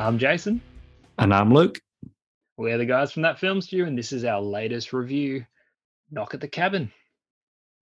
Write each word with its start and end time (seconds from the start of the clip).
I'm 0.00 0.18
Jason. 0.18 0.62
And 1.18 1.34
I'm 1.34 1.52
Luke. 1.52 1.78
We're 2.56 2.78
the 2.78 2.86
guys 2.86 3.12
from 3.12 3.20
That 3.20 3.38
Film 3.38 3.60
Stew, 3.60 3.84
and 3.84 3.98
this 3.98 4.12
is 4.12 4.24
our 4.24 4.40
latest 4.40 4.94
review 4.94 5.44
Knock 6.10 6.32
at 6.32 6.40
the 6.40 6.48
Cabin. 6.48 6.90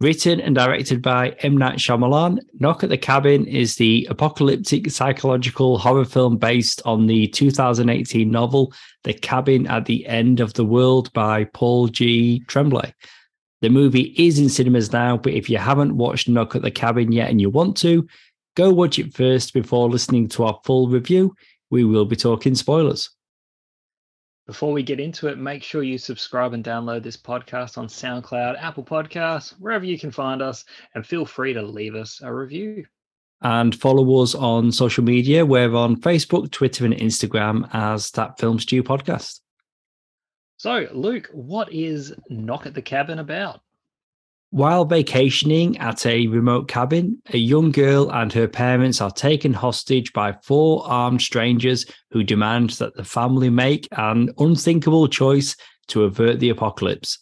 Written 0.00 0.40
and 0.40 0.52
directed 0.52 1.00
by 1.00 1.36
M. 1.42 1.56
Night 1.56 1.78
Shyamalan, 1.78 2.40
Knock 2.54 2.82
at 2.82 2.90
the 2.90 2.98
Cabin 2.98 3.46
is 3.46 3.76
the 3.76 4.04
apocalyptic 4.10 4.90
psychological 4.90 5.78
horror 5.78 6.04
film 6.04 6.38
based 6.38 6.82
on 6.84 7.06
the 7.06 7.28
2018 7.28 8.28
novel 8.28 8.72
The 9.04 9.14
Cabin 9.14 9.68
at 9.68 9.84
the 9.84 10.04
End 10.04 10.40
of 10.40 10.54
the 10.54 10.64
World 10.64 11.12
by 11.12 11.44
Paul 11.44 11.86
G. 11.86 12.40
Tremblay. 12.48 12.92
The 13.62 13.70
movie 13.70 14.12
is 14.18 14.40
in 14.40 14.48
cinemas 14.48 14.92
now, 14.92 15.18
but 15.18 15.34
if 15.34 15.48
you 15.48 15.58
haven't 15.58 15.96
watched 15.96 16.28
Knock 16.28 16.56
at 16.56 16.62
the 16.62 16.70
Cabin 16.72 17.12
yet 17.12 17.30
and 17.30 17.40
you 17.40 17.48
want 17.48 17.76
to, 17.76 18.08
go 18.56 18.72
watch 18.72 18.98
it 18.98 19.14
first 19.14 19.54
before 19.54 19.88
listening 19.88 20.28
to 20.30 20.42
our 20.42 20.60
full 20.64 20.88
review. 20.88 21.32
We 21.70 21.84
will 21.84 22.04
be 22.04 22.16
talking 22.16 22.54
spoilers. 22.54 23.10
Before 24.46 24.72
we 24.72 24.82
get 24.82 24.98
into 24.98 25.28
it, 25.28 25.36
make 25.36 25.62
sure 25.62 25.82
you 25.82 25.98
subscribe 25.98 26.54
and 26.54 26.64
download 26.64 27.02
this 27.02 27.18
podcast 27.18 27.76
on 27.76 27.86
SoundCloud, 27.86 28.58
Apple 28.58 28.82
Podcasts, 28.82 29.50
wherever 29.58 29.84
you 29.84 29.98
can 29.98 30.10
find 30.10 30.40
us, 30.40 30.64
and 30.94 31.06
feel 31.06 31.26
free 31.26 31.52
to 31.52 31.60
leave 31.60 31.94
us 31.94 32.22
a 32.22 32.32
review. 32.32 32.86
And 33.42 33.74
follow 33.74 34.22
us 34.22 34.34
on 34.34 34.72
social 34.72 35.04
media. 35.04 35.44
We're 35.44 35.74
on 35.74 36.00
Facebook, 36.00 36.50
Twitter, 36.50 36.86
and 36.86 36.94
Instagram 36.94 37.68
as 37.74 38.10
That 38.12 38.38
Film 38.38 38.58
Stew 38.58 38.82
Podcast. 38.82 39.40
So, 40.56 40.88
Luke, 40.92 41.28
what 41.32 41.72
is 41.72 42.14
Knock 42.30 42.64
at 42.64 42.74
the 42.74 42.82
Cabin 42.82 43.18
about? 43.18 43.60
While 44.50 44.86
vacationing 44.86 45.76
at 45.76 46.06
a 46.06 46.26
remote 46.26 46.68
cabin, 46.68 47.20
a 47.34 47.36
young 47.36 47.70
girl 47.70 48.10
and 48.10 48.32
her 48.32 48.48
parents 48.48 49.00
are 49.02 49.10
taken 49.10 49.52
hostage 49.52 50.12
by 50.14 50.32
four 50.42 50.86
armed 50.86 51.20
strangers 51.20 51.84
who 52.10 52.24
demand 52.24 52.70
that 52.70 52.94
the 52.94 53.04
family 53.04 53.50
make 53.50 53.86
an 53.92 54.30
unthinkable 54.38 55.06
choice 55.06 55.54
to 55.88 56.04
avert 56.04 56.40
the 56.40 56.48
apocalypse. 56.48 57.18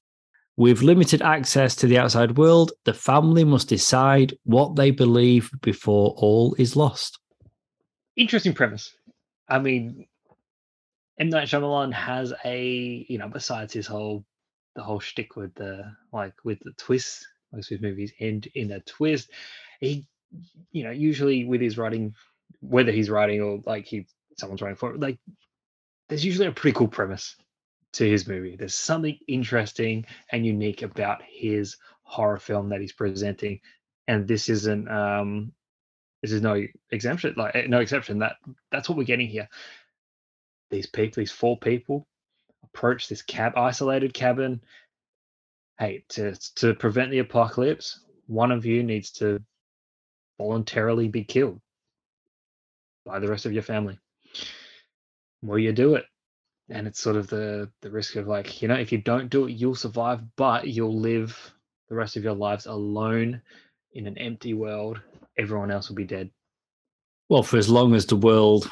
With 0.57 0.83
limited 0.83 1.21
access 1.21 1.75
to 1.77 1.89
the 1.89 1.99
outside 1.99 2.39
world, 2.39 2.73
the 2.85 2.95
family 2.95 3.43
must 3.43 3.69
decide 3.69 4.39
what 4.45 4.77
they 4.77 4.93
believe 4.93 5.51
before 5.63 6.15
all 6.17 6.55
is 6.59 6.77
lost. 6.77 7.19
Interesting 8.17 8.55
premise. 8.55 8.95
I 9.49 9.59
mean, 9.59 10.07
M 11.19 11.29
Night 11.29 11.49
Shyamalan 11.49 11.93
has 11.93 12.33
a 12.45 13.05
you 13.09 13.19
know 13.19 13.29
besides 13.29 13.73
his 13.73 13.87
whole 13.87 14.25
the 14.77 14.85
whole 14.85 15.01
shtick 15.01 15.37
with 15.37 15.55
the 15.57 15.93
like 16.13 16.35
with 16.45 16.61
the 16.61 16.73
twist. 16.79 17.29
Most 17.53 17.73
of 17.73 17.79
his 17.79 17.83
movies 17.83 18.13
end 18.21 18.49
in 18.55 18.73
a 18.73 18.81
twist. 18.83 19.31
He, 19.81 20.07
you 20.73 20.85
know, 20.85 20.93
usually 20.93 21.47
with 21.47 21.63
his 21.63 21.79
writing, 21.79 22.15
whether 22.61 22.93
he's 22.93 23.11
writing 23.11 23.43
or 23.43 23.61
like 23.67 23.87
he 23.87 24.07
someone's 24.39 24.63
writing 24.63 24.77
for, 24.77 24.97
like 24.99 25.19
there's 26.09 26.25
usually 26.25 26.49
a 26.49 26.53
pretty 26.53 26.77
cool 26.77 26.89
premise 26.89 27.37
to 27.95 28.09
his 28.09 28.29
movie. 28.29 28.57
There's 28.57 28.75
something 28.77 29.19
interesting 29.29 30.07
and 30.33 30.47
unique 30.47 30.83
about 30.83 31.23
his 31.27 31.77
horror 32.05 32.39
film 32.39 32.71
that 32.71 32.83
he's 32.83 32.93
presenting, 32.93 33.61
and 34.09 34.29
this 34.29 34.49
isn't. 34.51 34.89
um 34.91 35.53
This 36.23 36.33
is 36.33 36.43
no 36.43 36.63
exemption. 36.91 37.35
Like 37.37 37.57
eh, 37.57 37.67
no 37.69 37.81
exception. 37.81 38.21
That 38.21 38.37
that's 38.73 38.89
what 38.89 38.99
we're 38.99 39.05
getting 39.05 39.29
here. 39.29 39.49
These 40.71 40.87
people, 40.89 41.23
these 41.23 41.33
four 41.33 41.59
people, 41.59 42.09
approach 42.75 43.09
this 43.09 43.23
cab 43.23 43.53
isolated 43.57 44.15
cabin. 44.15 44.61
Hey 45.79 46.05
to 46.11 46.35
to 46.57 46.75
prevent 46.75 47.11
the 47.11 47.19
apocalypse 47.19 48.01
one 48.27 48.51
of 48.51 48.67
you 48.67 48.83
needs 48.83 49.11
to 49.13 49.41
voluntarily 50.39 51.09
be 51.09 51.25
killed 51.25 51.61
by 53.05 53.19
the 53.19 53.29
rest 53.29 53.47
of 53.47 53.53
your 53.53 53.63
family. 53.63 53.99
Will 55.43 55.59
you 55.59 55.73
do 55.73 55.95
it. 55.95 56.05
And 56.69 56.89
it's 56.89 57.01
sort 57.01 57.17
of 57.17 57.29
the 57.29 57.71
the 57.81 57.91
risk 57.91 58.17
of 58.17 58.27
like 58.27 58.61
you 58.61 58.67
know 58.67 58.75
if 58.75 58.91
you 58.91 58.99
don't 58.99 59.31
do 59.31 59.47
it 59.47 59.53
you'll 59.53 59.77
survive 59.77 60.21
but 60.35 60.67
you'll 60.67 60.99
live 60.99 61.55
the 61.89 61.95
rest 61.95 62.17
of 62.17 62.25
your 62.25 62.35
lives 62.35 62.67
alone 62.67 63.41
in 63.93 64.07
an 64.09 64.19
empty 64.19 64.53
world. 64.53 65.01
Everyone 65.39 65.71
else 65.71 65.89
will 65.89 65.97
be 65.97 66.05
dead. 66.05 66.29
Well 67.29 67.45
for 67.45 67.57
as 67.57 67.69
long 67.69 67.95
as 67.95 68.07
the 68.07 68.17
world 68.17 68.69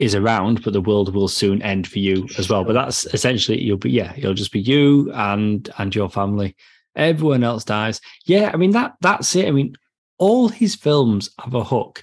is 0.00 0.14
around, 0.14 0.64
but 0.64 0.72
the 0.72 0.80
world 0.80 1.14
will 1.14 1.28
soon 1.28 1.62
end 1.62 1.86
for 1.86 1.98
you 1.98 2.26
as 2.38 2.48
well. 2.48 2.64
But 2.64 2.72
that's 2.72 3.04
essentially 3.06 3.60
you'll 3.60 3.76
be 3.76 3.90
yeah, 3.90 4.14
you'll 4.16 4.34
just 4.34 4.52
be 4.52 4.60
you 4.60 5.12
and 5.12 5.68
and 5.78 5.94
your 5.94 6.08
family. 6.08 6.56
Everyone 6.96 7.44
else 7.44 7.64
dies. 7.64 8.00
Yeah, 8.24 8.50
I 8.52 8.56
mean 8.56 8.72
that 8.72 8.94
that's 9.00 9.36
it. 9.36 9.46
I 9.46 9.50
mean, 9.50 9.74
all 10.18 10.48
his 10.48 10.74
films 10.74 11.30
have 11.38 11.54
a 11.54 11.62
hook. 11.62 12.02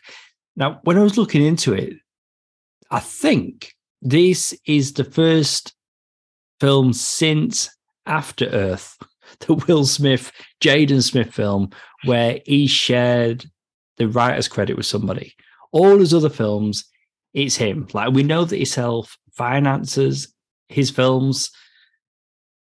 Now, 0.56 0.80
when 0.84 0.97
I 0.97 1.03
was 1.03 1.18
looking 1.18 1.44
into 1.44 1.74
it, 1.74 1.94
I 2.90 3.00
think 3.00 3.74
this 4.02 4.58
is 4.66 4.94
the 4.94 5.03
first 5.03 5.74
film 6.59 6.94
since 6.94 7.69
After 8.06 8.46
Earth, 8.46 8.97
the 9.41 9.56
Will 9.56 9.85
Smith, 9.85 10.31
Jaden 10.62 11.03
Smith 11.03 11.34
film, 11.34 11.72
where 12.06 12.40
he 12.46 12.68
shared 12.68 13.46
the 13.97 14.08
writer's 14.08 14.47
credit 14.47 14.78
with 14.78 14.85
somebody. 14.85 15.34
All 15.72 15.97
his 16.00 16.14
other 16.14 16.29
films, 16.29 16.85
it's 17.34 17.56
him. 17.56 17.88
Like 17.94 18.14
we 18.14 18.24
know 18.24 18.46
that 18.46 18.58
he 18.58 18.66
self 18.66 19.18
finances 19.32 20.34
his 20.70 20.90
films. 20.90 21.52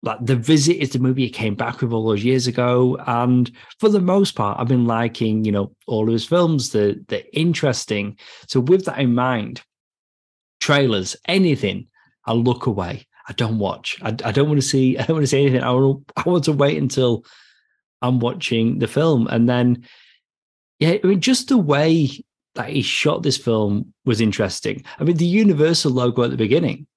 Like 0.03 0.17
the 0.25 0.35
visit 0.35 0.77
is 0.77 0.91
the 0.91 0.99
movie 0.99 1.25
he 1.25 1.29
came 1.29 1.53
back 1.53 1.81
with 1.81 1.93
all 1.93 2.07
those 2.07 2.23
years 2.23 2.47
ago, 2.47 2.97
and 3.05 3.51
for 3.79 3.89
the 3.89 4.01
most 4.01 4.35
part, 4.35 4.59
I've 4.59 4.67
been 4.67 4.85
liking 4.85 5.45
you 5.45 5.51
know 5.51 5.75
all 5.85 6.07
of 6.07 6.13
his 6.13 6.25
films. 6.25 6.71
They're 6.71 6.95
they're 7.07 7.23
interesting. 7.33 8.17
So 8.47 8.59
with 8.59 8.85
that 8.85 8.99
in 8.99 9.13
mind, 9.13 9.61
trailers, 10.59 11.15
anything, 11.27 11.87
I 12.25 12.33
look 12.33 12.65
away. 12.65 13.05
I 13.27 13.33
don't 13.33 13.59
watch. 13.59 13.99
I, 14.01 14.09
I 14.25 14.31
don't 14.31 14.47
want 14.47 14.59
to 14.59 14.67
see. 14.67 14.97
I 14.97 15.05
don't 15.05 15.17
want 15.17 15.23
to 15.23 15.27
see 15.27 15.41
anything. 15.41 15.63
I 15.63 15.71
want. 15.71 16.11
I 16.15 16.23
want 16.25 16.45
to 16.45 16.53
wait 16.53 16.77
until 16.77 17.23
I'm 18.01 18.19
watching 18.19 18.79
the 18.79 18.87
film, 18.87 19.27
and 19.27 19.47
then 19.47 19.85
yeah, 20.79 20.97
I 21.03 21.07
mean, 21.07 21.21
just 21.21 21.49
the 21.49 21.59
way 21.59 22.09
that 22.55 22.69
he 22.69 22.81
shot 22.81 23.23
this 23.23 23.37
film 23.37 23.93
was 24.05 24.21
interesting. 24.21 24.83
I 24.99 25.03
mean, 25.03 25.17
the 25.17 25.25
Universal 25.25 25.91
logo 25.91 26.23
at 26.23 26.31
the 26.31 26.37
beginning 26.37 26.87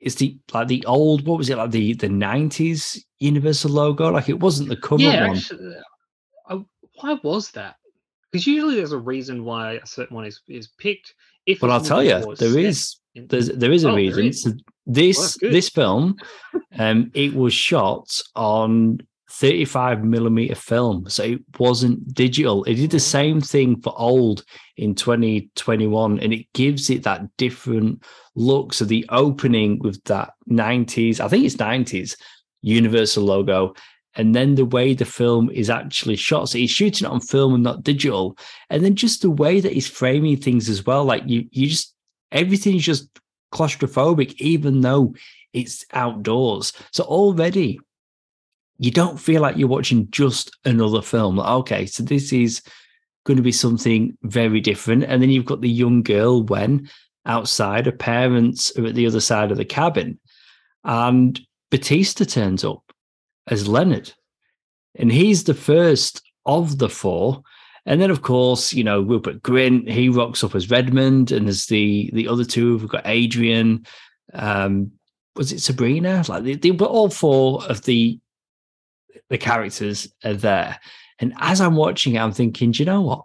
is 0.00 0.16
the 0.16 0.38
like 0.52 0.68
the 0.68 0.84
old 0.86 1.26
what 1.26 1.38
was 1.38 1.50
it 1.50 1.58
like 1.58 1.70
the 1.70 1.94
the 1.94 2.08
nineties 2.08 3.04
Universal 3.18 3.70
logo? 3.70 4.10
Like 4.10 4.28
it 4.28 4.40
wasn't 4.40 4.68
the 4.68 4.76
current 4.76 5.02
yeah, 5.02 5.28
one. 5.28 5.36
Actually, 5.36 5.76
uh, 6.48 6.58
why 7.00 7.18
was 7.22 7.50
that? 7.52 7.76
Because 8.30 8.46
usually 8.46 8.76
there's 8.76 8.92
a 8.92 8.98
reason 8.98 9.44
why 9.44 9.74
a 9.74 9.86
certain 9.86 10.16
one 10.16 10.24
is 10.24 10.40
is 10.48 10.68
picked. 10.78 11.14
If 11.46 11.62
well, 11.62 11.72
I'll 11.72 11.80
tell 11.80 12.02
you, 12.02 12.34
there 12.36 12.58
is 12.58 12.96
there's 13.14 13.48
there 13.48 13.72
is 13.72 13.84
a 13.84 13.90
oh, 13.90 13.96
reason. 13.96 14.26
Is. 14.26 14.42
So 14.42 14.52
this 14.86 15.38
well, 15.40 15.52
this 15.52 15.68
film, 15.68 16.16
um, 16.78 17.10
it 17.14 17.34
was 17.34 17.52
shot 17.52 18.08
on 18.34 19.00
35 19.30 20.02
millimeter 20.02 20.56
film. 20.56 21.08
So 21.08 21.22
it 21.22 21.40
wasn't 21.58 22.12
digital. 22.14 22.64
It 22.64 22.74
did 22.74 22.90
the 22.90 22.96
mm-hmm. 22.96 23.02
same 23.02 23.40
thing 23.40 23.80
for 23.80 23.94
old 23.96 24.44
in 24.76 24.94
2021 24.94 26.18
and 26.18 26.32
it 26.32 26.52
gives 26.52 26.90
it 26.90 27.04
that 27.04 27.36
different 27.36 28.02
look. 28.34 28.74
So 28.74 28.84
the 28.84 29.06
opening 29.10 29.78
with 29.78 30.02
that 30.04 30.32
90s, 30.50 31.20
I 31.20 31.28
think 31.28 31.44
it's 31.44 31.56
90s 31.56 32.16
Universal 32.62 33.24
logo. 33.24 33.74
And 34.16 34.34
then 34.34 34.56
the 34.56 34.64
way 34.64 34.94
the 34.94 35.04
film 35.04 35.48
is 35.50 35.70
actually 35.70 36.16
shot. 36.16 36.48
So 36.48 36.58
he's 36.58 36.70
shooting 36.70 37.06
it 37.06 37.10
on 37.10 37.20
film 37.20 37.54
and 37.54 37.62
not 37.62 37.84
digital. 37.84 38.36
And 38.68 38.84
then 38.84 38.96
just 38.96 39.22
the 39.22 39.30
way 39.30 39.60
that 39.60 39.72
he's 39.72 39.88
framing 39.88 40.36
things 40.36 40.68
as 40.68 40.84
well. 40.84 41.04
Like 41.04 41.22
you, 41.26 41.46
you 41.52 41.68
just, 41.68 41.94
everything's 42.32 42.84
just 42.84 43.08
claustrophobic, 43.54 44.34
even 44.40 44.80
though 44.80 45.14
it's 45.52 45.84
outdoors. 45.92 46.72
So 46.90 47.04
already 47.04 47.78
you 48.80 48.90
don't 48.90 49.20
feel 49.20 49.42
like 49.42 49.58
you're 49.58 49.68
watching 49.68 50.10
just 50.10 50.56
another 50.64 51.02
film. 51.02 51.38
Okay, 51.38 51.84
so 51.84 52.02
this 52.02 52.32
is 52.32 52.62
going 53.26 53.36
to 53.36 53.42
be 53.42 53.52
something 53.52 54.16
very 54.22 54.58
different. 54.58 55.04
And 55.04 55.20
then 55.20 55.28
you've 55.28 55.44
got 55.44 55.60
the 55.60 55.68
young 55.68 56.02
girl 56.02 56.42
when 56.42 56.88
outside, 57.26 57.84
her 57.84 57.92
parents 57.92 58.74
are 58.78 58.86
at 58.86 58.94
the 58.94 59.06
other 59.06 59.20
side 59.20 59.50
of 59.50 59.58
the 59.58 59.66
cabin, 59.66 60.18
and 60.82 61.38
Batista 61.70 62.24
turns 62.24 62.64
up 62.64 62.82
as 63.48 63.68
Leonard. 63.68 64.14
And 64.94 65.12
he's 65.12 65.44
the 65.44 65.54
first 65.54 66.22
of 66.46 66.78
the 66.78 66.88
four. 66.88 67.42
And 67.84 68.00
then, 68.00 68.10
of 68.10 68.22
course, 68.22 68.72
you 68.72 68.82
know, 68.82 69.02
Rupert 69.02 69.42
Grint, 69.42 69.90
he 69.90 70.08
rocks 70.08 70.42
up 70.42 70.54
as 70.54 70.70
Redmond, 70.70 71.32
and 71.32 71.46
there's 71.46 71.66
the 71.66 72.10
the 72.14 72.28
other 72.28 72.44
two. 72.44 72.78
We've 72.78 72.88
got 72.88 73.06
Adrian. 73.06 73.84
Um, 74.32 74.92
was 75.36 75.52
it 75.52 75.60
Sabrina? 75.60 76.24
Like 76.26 76.44
they, 76.44 76.54
they 76.54 76.70
were 76.70 76.86
all 76.86 77.10
four 77.10 77.62
of 77.66 77.82
the 77.82 78.18
the 79.30 79.38
characters 79.38 80.12
are 80.24 80.34
there. 80.34 80.78
And 81.18 81.32
as 81.38 81.60
I'm 81.60 81.76
watching 81.76 82.14
it, 82.14 82.18
I'm 82.18 82.32
thinking, 82.32 82.72
do 82.72 82.82
you 82.82 82.86
know 82.86 83.00
what? 83.00 83.24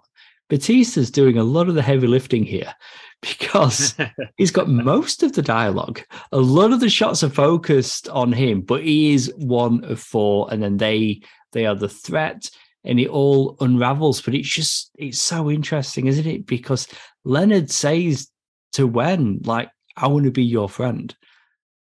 Batista's 0.49 1.11
doing 1.11 1.37
a 1.37 1.43
lot 1.43 1.67
of 1.67 1.75
the 1.75 1.81
heavy 1.81 2.07
lifting 2.07 2.43
here 2.43 2.73
because 3.21 3.95
he's 4.37 4.51
got 4.51 4.69
most 4.69 5.23
of 5.23 5.33
the 5.33 5.41
dialogue. 5.41 6.01
A 6.31 6.37
lot 6.37 6.71
of 6.71 6.79
the 6.79 6.89
shots 6.89 7.23
are 7.23 7.29
focused 7.29 8.07
on 8.09 8.31
him, 8.31 8.61
but 8.61 8.83
he 8.83 9.13
is 9.13 9.33
one 9.35 9.83
of 9.85 9.99
four, 9.99 10.47
and 10.51 10.61
then 10.61 10.77
they 10.77 11.21
they 11.51 11.65
are 11.65 11.75
the 11.75 11.89
threat, 11.89 12.49
and 12.83 12.99
it 12.99 13.07
all 13.07 13.57
unravels. 13.59 14.21
But 14.21 14.35
it's 14.35 14.49
just 14.49 14.91
it's 14.99 15.19
so 15.19 15.49
interesting, 15.49 16.07
isn't 16.07 16.27
it? 16.27 16.45
Because 16.45 16.87
Leonard 17.23 17.71
says 17.71 18.29
to 18.75 18.85
Wen? 18.85 19.39
Like, 19.43 19.69
I 19.97 20.07
want 20.07 20.25
to 20.25 20.31
be 20.31 20.43
your 20.43 20.69
friend. 20.69 21.13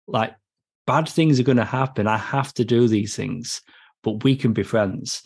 Like, 0.07 0.35
bad 0.87 1.09
things 1.09 1.39
are 1.39 1.45
going 1.45 1.59
to 1.59 1.65
happen. 1.65 2.07
I 2.07 2.17
have 2.17 2.53
to 2.55 2.65
do 2.65 2.89
these 2.89 3.15
things, 3.15 3.63
but 4.09 4.25
we 4.25 4.37
can 4.37 4.53
be 4.53 4.63
friends. 4.63 5.23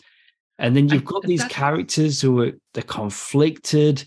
And 0.59 0.75
then 0.75 0.89
you've 0.89 1.05
got 1.05 1.23
these 1.23 1.43
characters 1.45 2.21
who 2.21 2.41
are 2.41 2.51
they're 2.73 2.83
conflicted, 2.83 4.05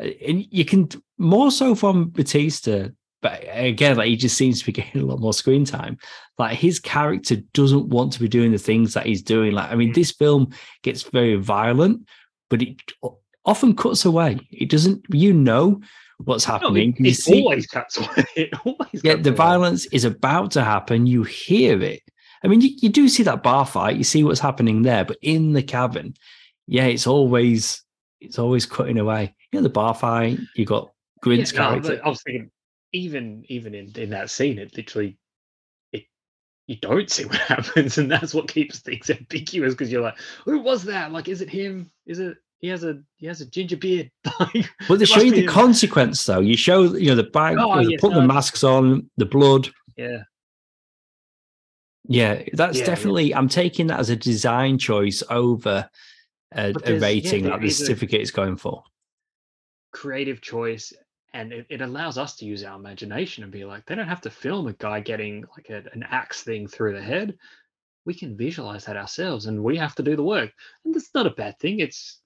uh, 0.00 0.08
and 0.26 0.46
you 0.50 0.64
can 0.64 0.88
more 1.18 1.50
so 1.50 1.74
from 1.74 2.10
Batista. 2.10 2.88
But 3.20 3.44
again, 3.52 3.96
like 3.96 4.08
he 4.08 4.16
just 4.16 4.36
seems 4.36 4.60
to 4.60 4.66
be 4.66 4.72
getting 4.80 5.02
a 5.02 5.04
lot 5.04 5.20
more 5.20 5.34
screen 5.34 5.64
time. 5.64 5.98
Like 6.38 6.56
his 6.56 6.80
character 6.80 7.36
doesn't 7.52 7.88
want 7.88 8.12
to 8.14 8.20
be 8.20 8.28
doing 8.28 8.52
the 8.52 8.58
things 8.58 8.94
that 8.94 9.06
he's 9.06 9.22
doing. 9.22 9.52
Like 9.52 9.70
I 9.70 9.74
mean, 9.74 9.90
mm. 9.90 9.94
this 9.94 10.10
film 10.10 10.50
gets 10.82 11.02
very 11.02 11.36
violent, 11.36 12.08
but 12.48 12.62
it 12.62 12.80
often 13.44 13.76
cuts 13.76 14.04
away. 14.04 14.40
It 14.50 14.70
doesn't. 14.70 15.04
You 15.10 15.34
know 15.34 15.82
what's 16.24 16.44
happening. 16.44 16.96
No, 16.98 17.08
it, 17.08 17.28
it 17.28 17.42
always 17.42 17.66
cuts 17.66 17.96
away. 17.98 18.24
It 18.34 18.50
always. 18.64 19.04
Yeah, 19.04 19.16
the 19.16 19.28
away. 19.28 19.36
violence 19.36 19.86
is 19.86 20.04
about 20.04 20.52
to 20.52 20.64
happen. 20.64 21.06
You 21.06 21.22
hear 21.22 21.82
it 21.82 22.02
I 22.44 22.48
mean, 22.48 22.60
you, 22.60 22.70
you 22.80 22.88
do 22.88 23.08
see 23.08 23.22
that 23.22 23.42
bar 23.42 23.66
fight, 23.66 23.96
you 23.96 24.04
see 24.04 24.24
what's 24.24 24.40
happening 24.40 24.82
there, 24.82 25.04
but 25.04 25.18
in 25.22 25.52
the 25.52 25.62
cabin, 25.62 26.14
yeah, 26.66 26.86
it's 26.86 27.06
always 27.06 27.82
it's 28.20 28.38
always 28.38 28.66
cutting 28.66 28.98
away. 28.98 29.34
You 29.50 29.58
know, 29.58 29.62
the 29.62 29.68
bar 29.68 29.94
fight, 29.94 30.38
you 30.56 30.64
got 30.64 30.90
Grint's 31.24 31.52
yeah, 31.52 31.68
character. 31.68 32.00
I 32.04 32.08
was 32.08 32.22
thinking, 32.22 32.50
even 32.92 33.44
even 33.48 33.74
in, 33.74 33.92
in 33.96 34.10
that 34.10 34.30
scene, 34.30 34.58
it 34.58 34.76
literally 34.76 35.18
it 35.92 36.04
you 36.66 36.76
don't 36.76 37.10
see 37.10 37.24
what 37.24 37.36
happens, 37.36 37.98
and 37.98 38.10
that's 38.10 38.34
what 38.34 38.48
keeps 38.48 38.80
things 38.80 39.10
ambiguous 39.10 39.74
because 39.74 39.92
you're 39.92 40.02
like, 40.02 40.18
who 40.44 40.60
was 40.60 40.84
that? 40.84 41.12
Like, 41.12 41.28
is 41.28 41.42
it 41.42 41.48
him? 41.48 41.90
Is 42.06 42.18
it 42.18 42.36
he 42.62 42.68
has 42.68 42.84
a 42.84 43.00
he 43.18 43.26
has 43.26 43.40
a 43.40 43.46
ginger 43.46 43.76
beard. 43.76 44.10
well, 44.88 44.98
they 44.98 45.04
show 45.04 45.20
you 45.20 45.32
the 45.32 45.42
him. 45.42 45.48
consequence 45.48 46.24
though. 46.24 46.40
You 46.40 46.56
show 46.56 46.94
you 46.94 47.08
know 47.08 47.16
the 47.16 47.24
bag, 47.24 47.56
oh, 47.58 47.80
yes, 47.80 48.00
put 48.00 48.12
no, 48.12 48.20
the 48.20 48.26
masks 48.26 48.64
on, 48.64 49.10
the 49.16 49.26
blood. 49.26 49.68
Yeah. 49.96 50.22
Yeah, 52.08 52.42
that's 52.52 52.78
yeah, 52.78 52.86
definitely. 52.86 53.30
Yeah. 53.30 53.38
I'm 53.38 53.48
taking 53.48 53.86
that 53.88 54.00
as 54.00 54.10
a 54.10 54.16
design 54.16 54.78
choice 54.78 55.22
over 55.30 55.88
a, 56.54 56.74
a 56.84 56.98
rating 56.98 57.44
yeah, 57.44 57.50
that 57.50 57.60
the 57.60 57.70
certificate 57.70 58.20
is 58.20 58.30
going 58.30 58.56
for. 58.56 58.82
Creative 59.92 60.40
choice, 60.40 60.92
and 61.32 61.52
it, 61.52 61.66
it, 61.68 61.80
allows 61.80 62.18
us 62.18 62.36
to 62.36 62.44
use 62.44 62.64
our 62.64 62.76
imagination 62.76 63.44
and 63.44 63.52
be 63.52 63.64
like, 63.64 63.86
they 63.86 63.94
don't 63.94 64.08
have 64.08 64.20
to 64.22 64.30
film 64.30 64.66
a 64.66 64.72
guy 64.74 65.00
getting 65.00 65.44
like 65.56 65.70
a, 65.70 65.84
an 65.92 66.04
axe 66.10 66.42
thing 66.42 66.66
through 66.66 66.94
the 66.94 67.02
head. 67.02 67.36
We 68.04 68.14
can 68.14 68.36
visualize 68.36 68.84
that 68.86 68.96
ourselves, 68.96 69.46
and 69.46 69.62
we 69.62 69.76
have 69.76 69.94
to 69.94 70.02
do 70.02 70.16
the 70.16 70.24
work. 70.24 70.50
And 70.84 70.94
that's 70.94 71.14
not 71.14 71.26
a 71.26 71.30
bad 71.30 71.58
thing. 71.60 71.78
It's 71.78 72.20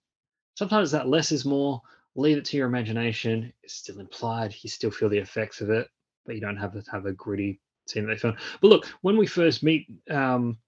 sometimes 0.55 0.91
that 0.93 1.09
less 1.09 1.33
is 1.33 1.45
more. 1.45 1.83
Leave 2.15 2.39
it 2.39 2.47
to 2.47 2.57
your 2.57 2.67
imagination. 2.67 3.53
It's 3.63 3.75
still 3.75 4.01
implied. 4.01 4.55
You 4.63 4.71
still 4.71 4.91
feel 4.91 5.11
the 5.11 5.19
effects 5.19 5.61
of 5.61 5.69
it, 5.69 5.89
but 6.25 6.35
you 6.35 6.41
don't 6.41 6.57
have 6.57 6.73
to 6.73 6.91
have 6.91 7.05
a 7.05 7.13
gritty 7.13 7.61
that 7.95 8.07
they 8.07 8.17
filmed. 8.17 8.39
But 8.61 8.69
look, 8.69 8.87
when 9.03 9.17
we 9.17 9.27
first 9.27 9.63
meet 9.63 9.87
um, 10.11 10.59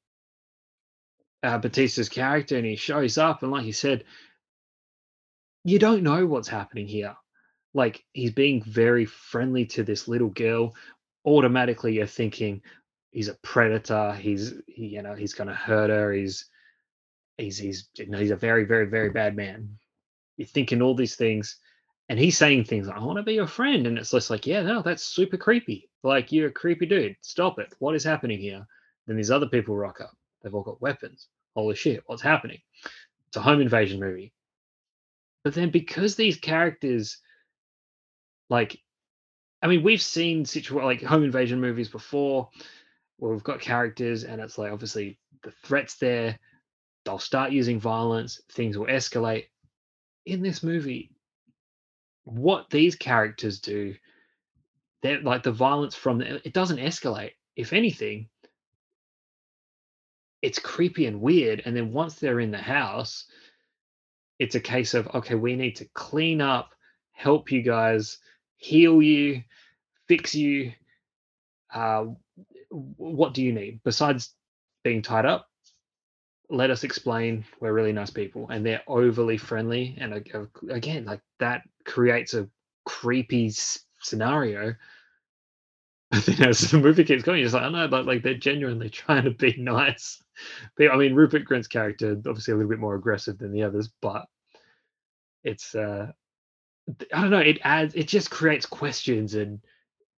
uh, 1.43 1.59
Batista's 1.59 2.09
character 2.09 2.57
and 2.57 2.67
he 2.67 2.77
shows 2.77 3.19
up, 3.19 3.43
and 3.43 3.53
like 3.53 3.67
you 3.67 3.73
said, 3.73 4.05
you 5.65 5.79
don't 5.79 6.03
know 6.03 6.27
what's 6.27 6.49
happening 6.49 6.87
here. 6.87 7.17
Like 7.75 8.05
he's 8.13 8.33
being 8.33 8.63
very 8.63 9.05
friendly 9.05 9.67
to 9.67 9.83
this 9.83 10.09
little 10.09 10.31
girl. 10.31 10.75
Automatically, 11.25 11.95
you're 11.95 12.07
thinking 12.07 12.63
he's 13.11 13.29
a 13.29 13.39
predator. 13.43 14.15
He's 14.15 14.55
he, 14.67 14.87
you 14.87 15.03
know 15.03 15.15
he's 15.15 15.35
going 15.35 15.49
to 15.49 15.55
hurt 15.55 15.91
her. 15.91 16.13
He's 16.13 16.47
he's 17.37 17.59
he's 17.59 17.89
you 17.97 18.07
know 18.09 18.19
he's 18.19 18.31
a 18.31 18.37
very 18.37 18.65
very 18.65 18.87
very 18.87 19.11
bad 19.11 19.37
man. 19.37 19.79
You're 20.37 20.49
thinking 20.49 20.83
all 20.83 20.95
these 20.95 21.17
things, 21.17 21.59
and 22.09 22.19
he's 22.19 22.39
saying 22.39 22.65
things 22.65 22.87
like, 22.87 22.97
"I 22.97 23.05
want 23.05 23.19
to 23.19 23.23
be 23.23 23.35
your 23.35 23.47
friend," 23.47 23.87
and 23.87 23.99
it's 23.99 24.11
just 24.13 24.31
like, 24.31 24.47
yeah, 24.47 24.63
no, 24.63 24.83
that's 24.83 25.03
super 25.05 25.37
creepy. 25.37 25.88
Like 26.03 26.33
you're 26.33 26.49
a 26.49 26.53
creepy 26.53 26.87
dude. 26.87 27.17
Stop 27.21 27.59
it. 27.59 27.73
What 27.79 27.95
is 27.95 28.05
happening 28.05 28.39
here? 28.39 28.67
Then 29.07 29.17
these 29.17 29.31
other 29.31 29.49
people 29.49 29.77
rock 29.77 30.01
up. 30.01 30.13
They've 30.43 30.55
all 30.55 30.63
got 30.63 30.81
weapons. 30.81 31.29
Holy 31.55 31.75
shit, 31.75 32.03
what's 32.07 32.23
happening? 32.23 32.61
It's 33.29 33.37
a 33.37 33.41
home 33.43 33.61
invasion 33.61 33.99
movie. 33.99 34.33
But 35.45 35.55
then 35.55 35.71
because 35.71 36.15
these 36.15 36.37
characters, 36.37 37.19
like, 38.49 38.79
I 39.63 39.67
mean, 39.67 39.83
we've 39.83 40.03
seen 40.03 40.45
situ- 40.45 40.81
like 40.81 41.03
home 41.03 41.25
invasion 41.25 41.61
movies 41.61 41.89
before, 41.89 42.49
where 43.17 43.33
we've 43.33 43.43
got 43.43 43.61
characters, 43.61 44.25
and 44.25 44.41
it's 44.41 44.59
like 44.59 44.73
obviously 44.73 45.19
the 45.43 45.53
threats 45.65 45.97
there. 45.97 46.39
They'll 47.05 47.19
start 47.19 47.53
using 47.53 47.81
violence. 47.81 48.41
Things 48.53 48.79
will 48.79 48.87
escalate. 48.87 49.47
In 50.27 50.43
this 50.43 50.63
movie, 50.63 51.11
what 52.25 52.69
these 52.71 52.95
characters 52.95 53.61
do, 53.61 53.95
they're 55.03 55.21
like 55.21 55.43
the 55.43 55.53
violence 55.53 55.95
from 55.95 56.19
the, 56.19 56.47
it 56.47 56.53
doesn't 56.53 56.79
escalate. 56.79 57.33
If 57.57 57.73
anything, 57.73 58.29
it's 60.43 60.59
creepy 60.59 61.07
and 61.07 61.21
weird. 61.21 61.63
And 61.65 61.77
then 61.77 61.93
once 61.93 62.15
they're 62.15 62.41
in 62.41 62.51
the 62.51 62.59
house, 62.59 63.27
it's 64.39 64.55
a 64.55 64.61
case 64.61 64.95
of 64.95 65.09
okay, 65.15 65.35
we 65.35 65.57
need 65.57 65.77
to 65.77 65.89
clean 65.95 66.41
up, 66.41 66.71
help 67.13 67.51
you 67.51 67.63
guys, 67.63 68.19
heal 68.57 69.03
you, 69.03 69.43
fix 70.07 70.35
you. 70.35 70.73
Uh, 71.73 72.07
what 72.71 73.35
do 73.35 73.43
you 73.43 73.53
need 73.53 73.81
besides 73.85 74.35
being 74.85 75.03
tied 75.03 75.27
up? 75.27 75.49
let 76.51 76.71
us 76.71 76.85
explain 76.85 77.45
we're 77.61 77.73
really 77.73 77.93
nice 77.93 78.11
people 78.11 78.49
and 78.51 78.65
they're 78.65 78.83
overly 78.87 79.37
friendly 79.37 79.97
and 80.01 80.15
again 80.71 81.05
like 81.05 81.21
that 81.39 81.63
creates 81.85 82.35
a 82.35 82.49
creepy 82.87 83.53
scenario 84.09 84.75
but 86.11 86.25
then 86.25 86.49
as 86.49 86.71
the 86.71 86.79
movie 86.79 87.05
keeps 87.05 87.23
going 87.23 87.39
you're 87.39 87.47
just 87.47 87.55
like 87.55 87.65
i 87.65 87.69
know 87.69 87.89
but 87.89 88.07
like 88.07 88.23
they're 88.23 88.35
genuinely 88.35 88.89
trying 88.91 89.25
to 89.25 89.31
be 89.31 89.55
nice 89.59 90.23
but, 90.77 90.91
i 90.91 90.97
mean 90.97 91.15
rupert 91.15 91.45
grint's 91.45 91.69
character 91.69 92.13
obviously 92.27 92.53
a 92.53 92.57
little 92.57 92.71
bit 92.71 92.79
more 92.79 92.95
aggressive 92.95 93.39
than 93.39 93.53
the 93.53 93.63
others 93.63 93.91
but 94.01 94.27
it's 95.45 95.75
uh 95.75 96.11
i 97.15 97.21
don't 97.21 97.31
know 97.31 97.39
it 97.39 97.59
adds 97.63 97.95
it 97.95 98.09
just 98.09 98.31
creates 98.31 98.67
questions 98.67 99.35
and 99.35 99.61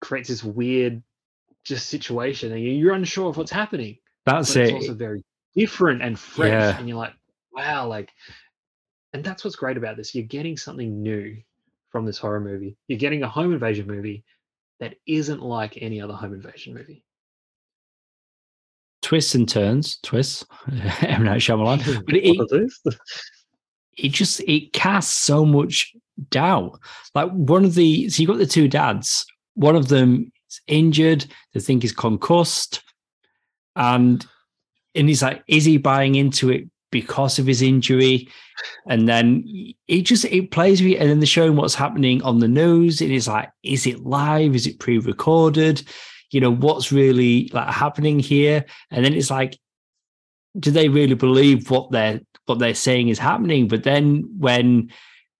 creates 0.00 0.28
this 0.28 0.44
weird 0.44 1.02
just 1.64 1.88
situation 1.88 2.52
and 2.52 2.62
you're 2.62 2.94
unsure 2.94 3.28
of 3.28 3.36
what's 3.36 3.50
happening 3.50 3.98
that's 4.24 4.54
it. 4.54 4.64
It's 4.64 4.72
also 4.72 4.94
very 4.94 5.22
different 5.54 6.02
and 6.02 6.18
fresh 6.18 6.50
yeah. 6.50 6.78
and 6.78 6.88
you're 6.88 6.98
like 6.98 7.14
wow 7.52 7.86
like 7.86 8.10
and 9.12 9.24
that's 9.24 9.44
what's 9.44 9.56
great 9.56 9.76
about 9.76 9.96
this 9.96 10.14
you're 10.14 10.24
getting 10.24 10.56
something 10.56 11.02
new 11.02 11.36
from 11.90 12.04
this 12.04 12.18
horror 12.18 12.40
movie 12.40 12.76
you're 12.88 12.98
getting 12.98 13.22
a 13.22 13.28
home 13.28 13.52
invasion 13.52 13.86
movie 13.86 14.24
that 14.80 14.94
isn't 15.06 15.42
like 15.42 15.78
any 15.80 16.00
other 16.00 16.14
home 16.14 16.32
invasion 16.32 16.74
movie. 16.74 17.04
Twists 19.02 19.34
and 19.34 19.48
turns 19.48 19.98
twists 20.02 20.44
M. 21.02 21.24
Night 21.24 21.40
Shyamalan 21.40 22.04
but 22.06 22.14
it, 22.16 22.70
it 23.96 24.08
just 24.10 24.40
it 24.40 24.72
casts 24.72 25.12
so 25.12 25.44
much 25.44 25.94
doubt. 26.30 26.78
Like 27.14 27.30
one 27.30 27.64
of 27.64 27.74
the 27.74 28.08
so 28.08 28.20
you 28.20 28.26
got 28.26 28.38
the 28.38 28.46
two 28.46 28.68
dads 28.68 29.24
one 29.54 29.76
of 29.76 29.88
them 29.88 30.30
is 30.48 30.60
injured 30.66 31.26
they 31.52 31.60
think 31.60 31.82
he's 31.82 31.92
concussed 31.92 32.82
and 33.76 34.26
and 34.94 35.08
he's 35.08 35.22
like, 35.22 35.42
is 35.46 35.64
he 35.64 35.76
buying 35.78 36.16
into 36.16 36.50
it 36.50 36.68
because 36.90 37.38
of 37.38 37.46
his 37.46 37.62
injury? 37.62 38.28
And 38.86 39.08
then 39.08 39.44
it 39.88 40.02
just 40.02 40.24
it 40.26 40.50
plays 40.50 40.80
with 40.80 40.90
you, 40.90 40.96
and 40.98 41.08
then 41.08 41.20
they're 41.20 41.26
showing 41.26 41.56
what's 41.56 41.74
happening 41.74 42.22
on 42.22 42.40
the 42.40 42.48
news. 42.48 43.00
And 43.00 43.10
it's 43.10 43.28
like, 43.28 43.50
is 43.62 43.86
it 43.86 44.04
live? 44.04 44.54
Is 44.54 44.66
it 44.66 44.78
pre-recorded? 44.78 45.82
You 46.30 46.40
know, 46.40 46.52
what's 46.52 46.92
really 46.92 47.50
like 47.52 47.68
happening 47.68 48.18
here? 48.18 48.64
And 48.90 49.04
then 49.04 49.14
it's 49.14 49.30
like, 49.30 49.58
do 50.58 50.70
they 50.70 50.88
really 50.88 51.14
believe 51.14 51.70
what 51.70 51.90
they're 51.90 52.20
what 52.46 52.58
they're 52.58 52.74
saying 52.74 53.08
is 53.08 53.18
happening? 53.18 53.68
But 53.68 53.84
then 53.84 54.28
when 54.38 54.92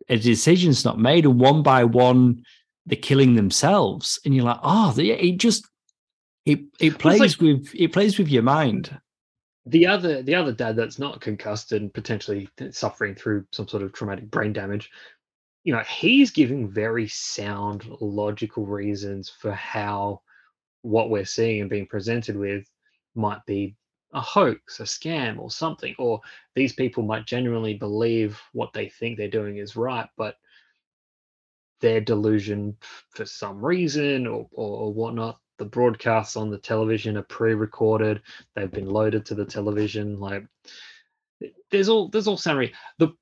a 0.08 0.16
decision's 0.16 0.84
not 0.84 0.98
made, 0.98 1.24
and 1.26 1.38
one 1.38 1.62
by 1.62 1.84
one 1.84 2.42
they're 2.86 2.96
killing 2.96 3.34
themselves, 3.34 4.18
and 4.24 4.34
you're 4.34 4.44
like, 4.44 4.60
oh, 4.62 4.94
it 4.96 5.36
just 5.36 5.68
it 6.46 6.60
it 6.80 6.98
plays 6.98 7.20
like, 7.20 7.40
with 7.40 7.74
it 7.74 7.92
plays 7.92 8.18
with 8.18 8.28
your 8.28 8.42
mind 8.42 8.98
the 9.66 9.86
other 9.86 10.22
the 10.22 10.34
other 10.34 10.52
dad 10.52 10.76
that's 10.76 10.98
not 10.98 11.20
concussed 11.20 11.72
and 11.72 11.92
potentially 11.92 12.48
suffering 12.70 13.14
through 13.14 13.44
some 13.52 13.68
sort 13.68 13.82
of 13.82 13.92
traumatic 13.92 14.30
brain 14.30 14.52
damage 14.52 14.90
you 15.64 15.72
know 15.72 15.80
he's 15.80 16.30
giving 16.30 16.68
very 16.68 17.06
sound 17.08 17.84
logical 18.00 18.64
reasons 18.64 19.28
for 19.28 19.52
how 19.52 20.20
what 20.82 21.10
we're 21.10 21.24
seeing 21.24 21.60
and 21.60 21.70
being 21.70 21.86
presented 21.86 22.36
with 22.36 22.64
might 23.14 23.44
be 23.46 23.76
a 24.14 24.20
hoax 24.20 24.80
a 24.80 24.84
scam 24.84 25.38
or 25.38 25.50
something 25.50 25.94
or 25.98 26.20
these 26.54 26.72
people 26.72 27.02
might 27.02 27.26
genuinely 27.26 27.74
believe 27.74 28.40
what 28.52 28.72
they 28.72 28.88
think 28.88 29.16
they're 29.16 29.28
doing 29.28 29.58
is 29.58 29.76
right 29.76 30.08
but 30.16 30.36
their 31.80 32.00
delusion 32.00 32.76
for 33.10 33.24
some 33.24 33.64
reason 33.64 34.26
or, 34.26 34.48
or, 34.52 34.80
or 34.80 34.92
whatnot 34.92 35.38
the 35.60 35.64
broadcasts 35.64 36.36
on 36.36 36.50
the 36.50 36.58
television 36.58 37.16
are 37.16 37.22
pre-recorded 37.22 38.20
they've 38.56 38.72
been 38.72 38.90
loaded 38.90 39.24
to 39.24 39.36
the 39.36 39.44
television 39.44 40.18
like 40.18 40.44
there's 41.70 41.88
all 41.88 42.08
there's 42.08 42.26
all 42.26 42.36
summary 42.36 42.72
the 42.98 43.12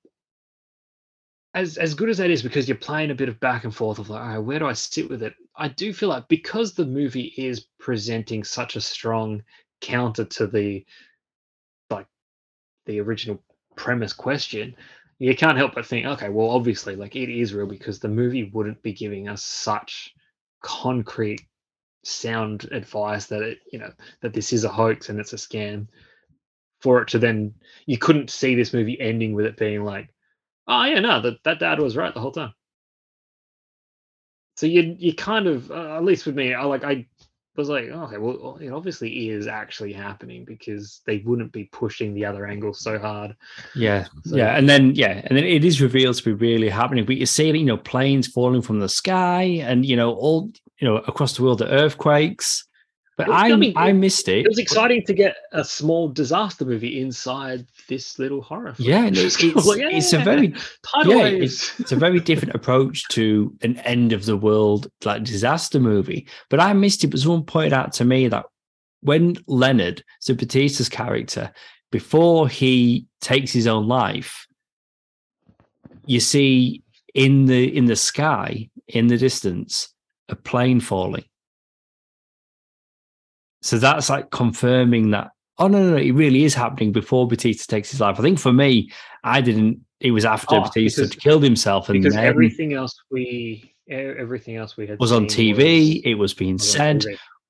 as 1.55 1.77
as 1.77 1.95
good 1.95 2.09
as 2.09 2.19
that 2.19 2.31
is 2.31 2.43
because 2.43 2.69
you're 2.69 2.77
playing 2.77 3.11
a 3.11 3.15
bit 3.15 3.29
of 3.29 3.41
back 3.41 3.65
and 3.65 3.75
forth 3.75 3.99
of 3.99 4.11
like, 4.11 4.23
all 4.23 4.29
right, 4.29 4.39
where 4.39 4.59
do 4.59 4.67
I 4.67 4.75
sit 4.75 5.11
with 5.11 5.23
it? 5.23 5.35
I 5.57 5.69
do 5.69 5.93
feel 5.93 6.09
like 6.09 6.29
because 6.29 6.75
the 6.75 6.87
movie 6.87 7.33
is 7.37 7.67
presenting 7.81 8.45
such 8.45 8.77
a 8.77 8.81
strong 8.81 9.43
counter 9.81 10.25
to 10.25 10.47
the 10.47 10.85
like 11.91 12.07
the 12.87 13.01
original 13.01 13.43
premise 13.77 14.13
question, 14.13 14.77
you 15.19 15.35
can't 15.35 15.59
help 15.59 15.75
but 15.75 15.87
think, 15.87 16.07
okay, 16.07 16.29
well, 16.29 16.51
obviously, 16.51 16.97
like 16.97 17.17
it 17.17 17.29
is 17.29 17.55
real 17.55 17.67
because 17.67 17.99
the 17.99 18.09
movie 18.09 18.51
wouldn't 18.53 18.83
be 18.83 18.93
giving 18.93 19.29
us 19.29 19.43
such 19.43 20.15
concrete 20.63 21.41
sound 22.09 22.69
advice 22.73 23.27
that 23.27 23.43
it, 23.43 23.59
you 23.73 23.79
know, 23.79 23.93
that 24.21 24.33
this 24.33 24.53
is 24.53 24.65
a 24.65 24.69
hoax 24.69 25.09
and 25.09 25.19
it's 25.19 25.33
a 25.33 25.37
scam. 25.37 25.87
For 26.81 27.03
it 27.03 27.09
to 27.09 27.19
then, 27.19 27.55
you 27.87 27.99
couldn't 27.99 28.31
see 28.31 28.55
this 28.55 28.73
movie 28.73 29.01
ending 29.01 29.33
with 29.33 29.47
it 29.47 29.57
being 29.57 29.85
like, 29.85 30.11
oh 30.69 30.85
yeah, 30.85 31.01
no, 31.01 31.21
that 31.21 31.43
that 31.45 31.59
dad 31.59 31.81
was 31.81 31.97
right 31.97 32.15
the 32.15 32.21
whole 32.21 32.33
time. 32.33 32.55
So 34.57 34.67
you 34.67 34.95
you 34.99 35.15
kind 35.15 35.47
of, 35.47 35.71
uh, 35.71 35.97
at 35.97 36.05
least 36.05 36.27
with 36.27 36.37
me, 36.37 36.55
I 36.55 36.65
like 36.65 36.85
I 36.85 37.07
was 37.59 37.69
like, 37.69 37.87
okay, 37.87 38.19
well, 38.19 38.59
it 38.61 38.71
obviously 38.71 39.31
is 39.31 39.47
actually 39.47 39.93
happening 39.93 40.45
because 40.45 41.01
they 41.05 41.19
wouldn't 41.19 41.53
be 41.53 41.65
pushing 41.65 42.15
the 42.15 42.25
other 42.25 42.47
angle 42.47 42.73
so 42.73 42.99
hard. 42.99 43.35
Yeah, 43.75 44.07
so, 44.25 44.37
yeah, 44.37 44.57
and 44.57 44.69
then 44.69 44.95
yeah, 44.95 45.23
and 45.25 45.37
then 45.37 45.45
it 45.45 45.65
is 45.65 45.81
revealed 45.81 46.17
to 46.17 46.25
be 46.25 46.33
really 46.33 46.69
happening. 46.69 47.05
But 47.05 47.17
you 47.17 47.27
see, 47.27 47.51
you 47.51 47.65
know, 47.65 47.77
planes 47.77 48.29
falling 48.29 48.63
from 48.63 48.79
the 48.79 48.89
sky, 48.89 49.43
and 49.63 49.85
you 49.85 49.97
know, 49.97 50.15
all 50.15 50.53
you 50.79 50.89
know, 50.89 50.97
across 50.97 51.37
the 51.37 51.43
world, 51.43 51.59
the 51.59 51.69
earthquakes. 51.69 52.65
But 53.17 53.31
I, 53.31 53.73
I 53.75 53.93
missed 53.93 54.29
it. 54.29 54.47
It 54.47 54.49
was 54.49 54.61
exciting 54.61 55.03
to 55.07 55.13
get 55.13 55.35
a 55.51 55.65
small 55.65 56.09
disaster 56.09 56.65
movie 56.65 57.01
inside 57.01 57.67
this 57.89 58.17
little 58.17 58.41
horror. 58.41 58.75
Film. 58.75 58.89
Yeah, 58.89 59.07
it's, 59.13 59.43
it's, 59.43 59.67
like, 59.67 59.81
yeah, 59.81 59.89
it's, 59.89 60.13
a 60.13 60.19
very 60.19 60.55
yeah, 61.05 61.25
it's, 61.25 61.81
it's, 61.81 61.91
a 61.91 61.97
very 61.97 62.21
different 62.21 62.55
approach 62.55 63.09
to 63.09 63.53
an 63.63 63.77
end 63.79 64.13
of 64.13 64.25
the 64.25 64.37
world 64.37 64.89
like 65.05 65.25
disaster 65.25 65.81
movie. 65.81 66.29
But 66.49 66.61
I 66.61 66.73
missed 66.75 67.03
it. 67.03 67.09
But 67.09 67.19
someone 67.19 67.43
pointed 67.43 67.73
out 67.73 67.93
to 67.95 68.05
me 68.05 68.29
that 68.29 68.47
when 69.01 69.37
Leonard, 69.49 70.05
so 70.21 70.33
Batista's 70.33 70.89
character, 70.89 71.53
before 71.91 72.49
he 72.49 73.07
takes 73.21 73.53
his 73.53 73.67
own 73.67 73.89
life, 73.89 74.47
you 76.07 76.21
see 76.21 76.85
in 77.15 77.47
the 77.47 77.77
in 77.77 77.87
the 77.87 77.97
sky 77.97 78.71
in 78.87 79.09
the 79.09 79.17
distance 79.17 79.93
a 80.29 80.37
plane 80.37 80.81
falling 80.81 81.25
so 83.63 83.79
that's 83.79 84.09
like 84.09 84.31
confirming 84.31 85.11
that. 85.11 85.31
Oh 85.59 85.67
no, 85.67 85.83
no, 85.83 85.91
no, 85.91 85.97
it 85.97 86.13
really 86.13 86.45
is 86.45 86.55
happening 86.55 86.93
before 86.93 87.27
Batista 87.27 87.65
takes 87.69 87.91
his 87.91 88.01
life. 88.01 88.19
I 88.19 88.23
think 88.23 88.39
for 88.39 88.53
me, 88.53 88.91
I 89.25 89.41
didn't. 89.41 89.85
It 90.01 90.13
was 90.13 90.25
after 90.25 90.55
oh, 90.55 90.63
Batista 90.63 91.03
because, 91.03 91.17
killed 91.17 91.43
himself, 91.43 91.89
and 91.89 92.01
because 92.01 92.15
then, 92.15 92.25
everything 92.25 92.75
else 92.75 92.95
we, 93.11 93.75
everything 93.91 94.57
else 94.57 94.77
we 94.77 94.87
had 94.87 95.01
was 95.01 95.11
on 95.11 95.27
TV. 95.27 95.97
Was, 95.97 96.03
it 96.05 96.15
was 96.15 96.35
being 96.35 96.55
was 96.55 96.71
said, 96.71 97.05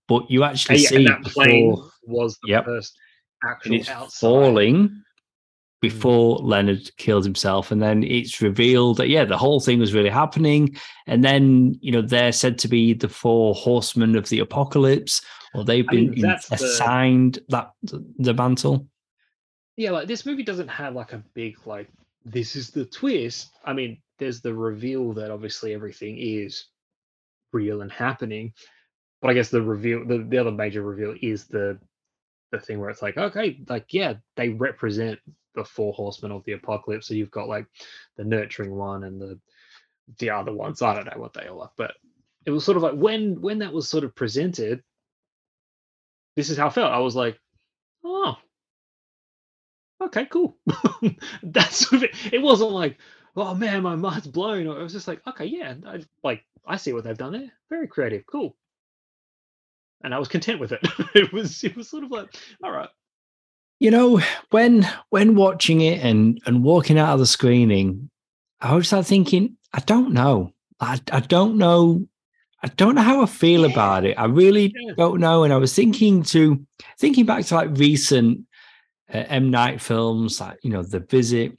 but 0.07 0.31
you 0.31 0.45
actually 0.45 0.79
see 0.79 1.05
that 1.05 1.23
before, 1.23 1.91
was 2.05 2.39
the 2.43 2.53
yep, 2.53 2.65
first 2.65 2.97
actual 3.45 4.09
falling 4.09 5.03
before 5.81 6.39
mm. 6.39 6.45
Leonard 6.45 6.91
killed 6.97 7.25
himself. 7.25 7.71
And 7.71 7.81
then 7.81 8.03
it's 8.03 8.41
revealed 8.41 8.97
that, 8.97 9.09
yeah, 9.09 9.25
the 9.25 9.39
whole 9.39 9.61
thing 9.61 9.79
was 9.79 9.95
really 9.95 10.09
happening. 10.09 10.77
And 11.07 11.25
then, 11.25 11.77
you 11.81 11.93
know, 11.93 12.03
they're 12.03 12.33
said 12.33 12.59
to 12.59 12.69
be 12.69 12.95
the 12.95 13.09
four 13.09 13.55
horsemen 13.55 14.17
of 14.17 14.29
the 14.29 14.41
apocalypse, 14.41 15.23
or 15.55 15.65
they've 15.65 15.87
been 15.87 16.11
I 16.11 16.15
mean, 16.15 16.37
assigned 16.51 17.35
the, 17.49 17.69
that 17.83 18.03
the 18.19 18.35
mantle. 18.35 18.87
Yeah, 19.77 19.93
like 19.93 20.09
this 20.09 20.27
movie 20.27 20.43
doesn't 20.43 20.69
have 20.69 20.95
like 20.95 21.13
a 21.13 21.23
big, 21.35 21.57
like, 21.67 21.89
this 22.25 22.57
is 22.57 22.71
the 22.71 22.85
twist. 22.85 23.51
I 23.65 23.73
mean, 23.73 24.03
there's 24.19 24.41
the 24.41 24.53
reveal 24.53 25.13
that 25.15 25.31
obviously 25.31 25.73
everything 25.73 26.19
is 26.19 26.67
real 27.53 27.83
and 27.83 27.93
happening. 27.93 28.53
But 29.23 29.31
I 29.31 29.35
guess 29.35 29.49
the 29.51 29.63
reveal, 29.63 30.05
the, 30.05 30.19
the 30.19 30.39
other 30.39 30.51
major 30.51 30.83
reveal 30.83 31.15
is 31.23 31.47
the 31.47 31.79
the 32.51 32.59
thing 32.59 32.81
where 32.81 32.91
it's 32.91 33.03
like, 33.03 33.17
okay, 33.17 33.61
like 33.69 33.93
yeah, 33.93 34.15
they 34.37 34.49
represent 34.49 35.19
the 35.59 35.65
four 35.65 35.93
horsemen 35.93 36.33
of 36.33 36.45
the 36.45 36.53
apocalypse. 36.53 37.07
So 37.09 37.15
you've 37.15 37.31
got 37.31 37.49
like 37.49 37.67
the 38.17 38.25
nurturing 38.25 38.75
one 38.75 39.05
and 39.05 39.21
the 39.21 39.39
the 40.19 40.31
other 40.31 40.53
ones. 40.53 40.83
I 40.83 40.95
don't 40.95 41.07
know 41.07 41.21
what 41.21 41.35
they 41.35 41.47
all 41.49 41.63
are, 41.63 41.71
but 41.77 41.95
it 42.47 42.51
was 42.51 42.65
sort 42.65 42.77
of 42.77 42.83
like 42.83 42.95
when 42.95 43.41
when 43.41 43.59
that 43.59 43.73
was 43.73 43.89
sort 43.89 44.05
of 44.05 44.15
presented, 44.15 44.83
this 46.37 46.51
is 46.51 46.57
how 46.57 46.69
I 46.69 46.71
felt. 46.71 46.93
I 46.93 46.99
was 47.01 47.17
like, 47.17 47.39
oh, 48.05 48.37
okay, 50.01 50.27
cool. 50.27 50.57
That's 51.43 51.89
sort 51.89 52.03
of 52.03 52.03
it. 52.05 52.33
It 52.33 52.43
wasn't 52.43 52.71
like, 52.71 52.99
oh 53.37 53.55
man, 53.55 53.83
my 53.83 53.97
mind's 53.97 54.27
blown. 54.27 54.67
Or 54.67 54.79
it 54.81 54.83
was 54.83 54.93
just 54.93 55.09
like, 55.09 55.21
okay, 55.27 55.47
yeah, 55.47 55.75
I, 55.87 56.01
like 56.23 56.45
I 56.67 56.77
see 56.77 56.93
what 56.93 57.05
they've 57.05 57.19
done 57.19 57.33
there. 57.33 57.53
Very 57.71 57.89
creative, 57.89 58.25
cool. 58.27 58.57
And 60.03 60.15
I 60.15 60.19
was 60.19 60.29
content 60.29 60.61
with 60.61 60.73
it. 60.73 60.81
it 61.15 61.33
was 61.33 61.65
it 61.65 61.77
was 61.77 61.91
sort 61.91 62.05
of 62.05 62.11
like, 62.11 62.35
all 62.63 62.71
right, 62.71 62.89
you 63.81 63.91
know, 63.91 64.21
when 64.51 64.89
when 65.11 65.35
watching 65.35 65.81
it 65.81 66.05
and 66.05 66.41
and 66.47 66.65
walking 66.65 66.99
out 66.99 67.15
of 67.15 67.21
the 67.21 67.27
screening, 67.27 68.11
I 68.61 68.75
was 68.75 68.89
start 68.89 69.07
thinking, 69.07 69.57
I 69.73 69.81
don't 69.81 70.13
know. 70.13 70.53
I 70.81 71.01
I 71.13 71.21
don't 71.21 71.57
know. 71.59 72.07
I 72.63 72.69
don't 72.69 72.97
know 72.97 73.03
how 73.03 73.23
I 73.23 73.27
feel 73.27 73.65
about 73.65 74.05
it. 74.05 74.19
I 74.19 74.25
really 74.25 74.75
don't 74.97 75.21
know. 75.21 75.45
And 75.45 75.53
I 75.53 75.59
was 75.59 75.75
thinking 75.75 76.25
to 76.25 76.65
thinking 76.99 77.25
back 77.25 77.45
to 77.47 77.55
like 77.55 77.71
recent 77.79 78.41
uh, 79.13 79.25
M 79.29 79.51
Night 79.51 79.81
films, 79.81 80.41
like 80.41 80.59
you 80.63 80.71
know, 80.71 80.83
The 80.83 80.99
Visit, 80.99 81.57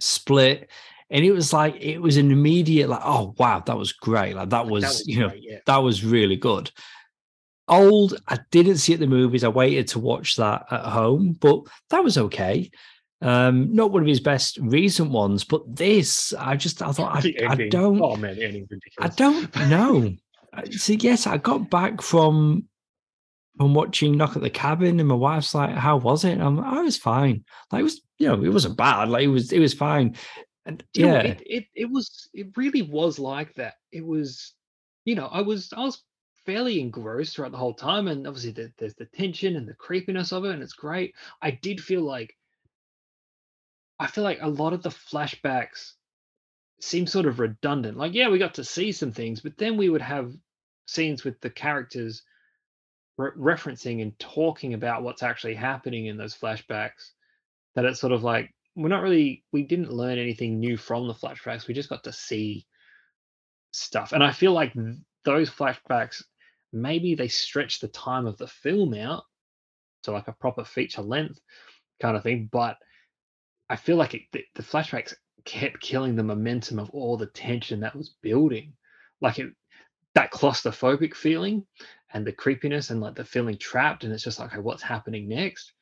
Split, 0.00 0.70
and 1.10 1.26
it 1.26 1.32
was 1.32 1.52
like 1.52 1.76
it 1.78 1.98
was 1.98 2.16
an 2.16 2.30
immediate 2.30 2.88
like, 2.88 3.02
oh 3.04 3.34
wow, 3.36 3.62
that 3.66 3.76
was 3.76 3.92
great. 3.92 4.34
Like 4.34 4.48
that 4.48 4.66
was, 4.66 4.82
that 4.82 4.88
was 4.88 5.06
you 5.06 5.20
know, 5.20 5.32
yeah. 5.36 5.58
that 5.66 5.78
was 5.78 6.04
really 6.04 6.36
good 6.36 6.70
old. 7.68 8.20
I 8.28 8.38
didn't 8.50 8.78
see 8.78 8.92
it 8.92 9.00
the 9.00 9.06
movies. 9.06 9.44
I 9.44 9.48
waited 9.48 9.88
to 9.88 9.98
watch 9.98 10.36
that 10.36 10.66
at 10.70 10.84
home, 10.84 11.36
but 11.40 11.62
that 11.90 12.04
was 12.04 12.18
okay. 12.18 12.70
Um, 13.20 13.72
not 13.72 13.92
one 13.92 14.02
of 14.02 14.08
his 14.08 14.20
best 14.20 14.58
recent 14.60 15.10
ones, 15.10 15.44
but 15.44 15.62
this, 15.76 16.34
I 16.36 16.56
just, 16.56 16.82
I 16.82 16.90
thought, 16.90 17.24
I, 17.24 17.34
I, 17.48 17.68
don't, 17.68 18.02
oh 18.02 18.16
man, 18.16 18.66
I 18.98 19.08
don't 19.08 19.54
know. 19.68 20.12
so 20.72 20.92
yes, 20.94 21.26
I 21.28 21.36
got 21.36 21.70
back 21.70 22.02
from 22.02 22.68
from 23.58 23.74
watching 23.74 24.16
Knock 24.16 24.34
at 24.34 24.42
the 24.42 24.50
Cabin, 24.50 24.98
and 24.98 25.08
my 25.08 25.14
wife's 25.14 25.54
like, 25.54 25.74
"How 25.74 25.98
was 25.98 26.24
it?" 26.24 26.32
And 26.32 26.42
I'm, 26.42 26.60
I 26.60 26.80
was 26.80 26.96
fine. 26.96 27.44
Like 27.70 27.80
it 27.80 27.84
was, 27.84 28.00
you 28.18 28.28
know, 28.28 28.42
it 28.42 28.48
wasn't 28.48 28.76
bad. 28.76 29.08
Like 29.08 29.24
it 29.24 29.28
was, 29.28 29.52
it 29.52 29.60
was 29.60 29.74
fine. 29.74 30.16
And 30.64 30.82
yeah, 30.94 31.12
know, 31.12 31.18
it, 31.18 31.42
it 31.46 31.64
it 31.74 31.90
was, 31.90 32.28
it 32.34 32.56
really 32.56 32.82
was 32.82 33.18
like 33.18 33.54
that. 33.54 33.74
It 33.92 34.04
was, 34.04 34.54
you 35.04 35.14
know, 35.14 35.26
I 35.26 35.42
was, 35.42 35.72
I 35.76 35.80
was 35.80 36.02
fairly 36.44 36.80
engrossed 36.80 37.36
throughout 37.36 37.52
the 37.52 37.58
whole 37.58 37.74
time. 37.74 38.08
And 38.08 38.26
obviously, 38.26 38.52
the, 38.52 38.72
there's 38.78 38.94
the 38.94 39.06
tension 39.06 39.56
and 39.56 39.66
the 39.66 39.74
creepiness 39.74 40.32
of 40.32 40.44
it, 40.44 40.52
and 40.52 40.62
it's 40.62 40.72
great. 40.72 41.14
I 41.40 41.50
did 41.50 41.80
feel 41.80 42.02
like, 42.02 42.36
I 43.98 44.06
feel 44.06 44.24
like 44.24 44.38
a 44.40 44.48
lot 44.48 44.72
of 44.72 44.82
the 44.82 44.90
flashbacks 44.90 45.92
seem 46.80 47.06
sort 47.06 47.26
of 47.26 47.38
redundant. 47.38 47.96
Like, 47.96 48.14
yeah, 48.14 48.28
we 48.28 48.38
got 48.38 48.54
to 48.54 48.64
see 48.64 48.92
some 48.92 49.12
things, 49.12 49.40
but 49.40 49.56
then 49.56 49.76
we 49.76 49.88
would 49.88 50.02
have 50.02 50.32
scenes 50.86 51.22
with 51.22 51.40
the 51.40 51.50
characters 51.50 52.22
re- 53.16 53.30
referencing 53.38 54.02
and 54.02 54.18
talking 54.18 54.74
about 54.74 55.02
what's 55.02 55.22
actually 55.22 55.54
happening 55.54 56.06
in 56.06 56.16
those 56.16 56.34
flashbacks. 56.34 57.12
That 57.74 57.84
it's 57.84 58.00
sort 58.00 58.12
of 58.12 58.24
like 58.24 58.52
we're 58.74 58.88
not 58.88 59.02
really, 59.02 59.44
we 59.52 59.62
didn't 59.62 59.92
learn 59.92 60.18
anything 60.18 60.58
new 60.58 60.76
from 60.76 61.06
the 61.06 61.14
flashbacks. 61.14 61.68
We 61.68 61.74
just 61.74 61.88
got 61.88 62.04
to 62.04 62.12
see 62.12 62.66
stuff. 63.72 64.12
And 64.12 64.22
I 64.22 64.32
feel 64.32 64.52
like 64.52 64.74
those 65.24 65.48
flashbacks 65.50 66.22
maybe 66.72 67.14
they 67.14 67.28
stretch 67.28 67.80
the 67.80 67.88
time 67.88 68.26
of 68.26 68.38
the 68.38 68.46
film 68.46 68.94
out 68.94 69.24
to 70.04 70.12
like 70.12 70.28
a 70.28 70.32
proper 70.32 70.64
feature 70.64 71.02
length 71.02 71.40
kind 72.00 72.16
of 72.16 72.22
thing. 72.22 72.48
But 72.50 72.76
I 73.68 73.76
feel 73.76 73.96
like 73.96 74.14
it, 74.14 74.22
the, 74.32 74.44
the 74.54 74.62
flashbacks 74.62 75.14
kept 75.44 75.80
killing 75.80 76.16
the 76.16 76.22
momentum 76.22 76.78
of 76.78 76.90
all 76.90 77.16
the 77.16 77.26
tension 77.26 77.80
that 77.80 77.96
was 77.96 78.14
building. 78.22 78.72
Like 79.20 79.38
it, 79.38 79.52
that 80.14 80.32
claustrophobic 80.32 81.14
feeling 81.14 81.66
and 82.12 82.26
the 82.26 82.32
creepiness 82.32 82.90
and 82.90 83.00
like 83.00 83.14
the 83.14 83.24
feeling 83.24 83.56
trapped 83.56 84.04
and 84.04 84.12
it's 84.12 84.24
just 84.24 84.38
like 84.38 84.52
okay 84.52 84.60
what's 84.60 84.82
happening 84.82 85.28
next 85.28 85.72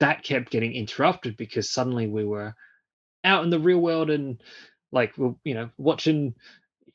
that 0.00 0.24
kept 0.24 0.50
getting 0.50 0.72
interrupted 0.72 1.36
because 1.36 1.70
suddenly 1.70 2.06
we 2.06 2.24
were 2.24 2.54
out 3.24 3.44
in 3.44 3.50
the 3.50 3.60
real 3.60 3.78
world 3.78 4.10
and 4.10 4.42
like 4.92 5.14
you 5.44 5.54
know 5.54 5.70
watching 5.78 6.34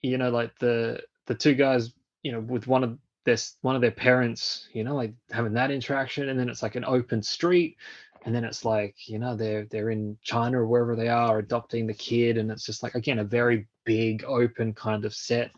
you 0.02 0.18
know 0.18 0.30
like 0.30 0.58
the 0.60 1.00
the 1.28 1.36
two 1.36 1.54
guys 1.54 1.94
you 2.24 2.32
know 2.32 2.40
with 2.40 2.68
one 2.68 2.84
of 2.84 2.98
this 3.26 3.58
one 3.62 3.76
of 3.76 3.82
their 3.82 3.92
parents, 3.92 4.70
you 4.74 4.84
know, 4.84 4.96
like 4.96 5.14
having 5.32 5.54
that 5.54 5.72
interaction, 5.72 6.30
and 6.30 6.40
then 6.40 6.50
it's 6.50 6.64
like 6.64 6.76
an 6.76 6.86
open 6.86 7.22
street, 7.24 7.78
and 8.26 8.34
then 8.34 8.44
it's 8.44 8.64
like, 8.66 8.96
you 9.08 9.20
know, 9.20 9.36
they're 9.36 9.66
they're 9.66 9.90
in 9.90 10.18
China 10.24 10.62
or 10.62 10.68
wherever 10.68 10.96
they 10.96 11.10
are 11.10 11.40
adopting 11.40 11.88
the 11.88 11.94
kid, 11.94 12.38
and 12.38 12.52
it's 12.52 12.66
just 12.66 12.84
like 12.84 12.96
again 12.96 13.20
a 13.20 13.24
very 13.24 13.68
big 13.86 14.24
open 14.26 14.74
kind 14.74 15.06
of 15.06 15.14
set. 15.14 15.52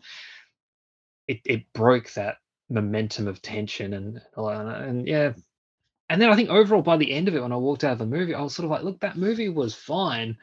It 1.28 1.40
it 1.44 1.72
broke 1.72 2.12
that 2.14 2.36
momentum 2.70 3.28
of 3.28 3.42
tension 3.42 3.94
and 3.94 4.20
uh, 4.36 4.48
and 4.48 5.06
yeah. 5.06 5.32
And 6.10 6.22
then 6.22 6.30
I 6.30 6.36
think 6.36 6.48
overall 6.48 6.82
by 6.82 6.96
the 6.96 7.12
end 7.12 7.28
of 7.28 7.34
it, 7.34 7.42
when 7.42 7.52
I 7.52 7.56
walked 7.56 7.84
out 7.84 7.92
of 7.92 7.98
the 7.98 8.06
movie, 8.06 8.34
I 8.34 8.40
was 8.40 8.54
sort 8.54 8.64
of 8.64 8.70
like, 8.70 8.82
look, 8.82 9.00
that 9.00 9.18
movie 9.18 9.50
was 9.50 9.74
fine, 9.74 10.38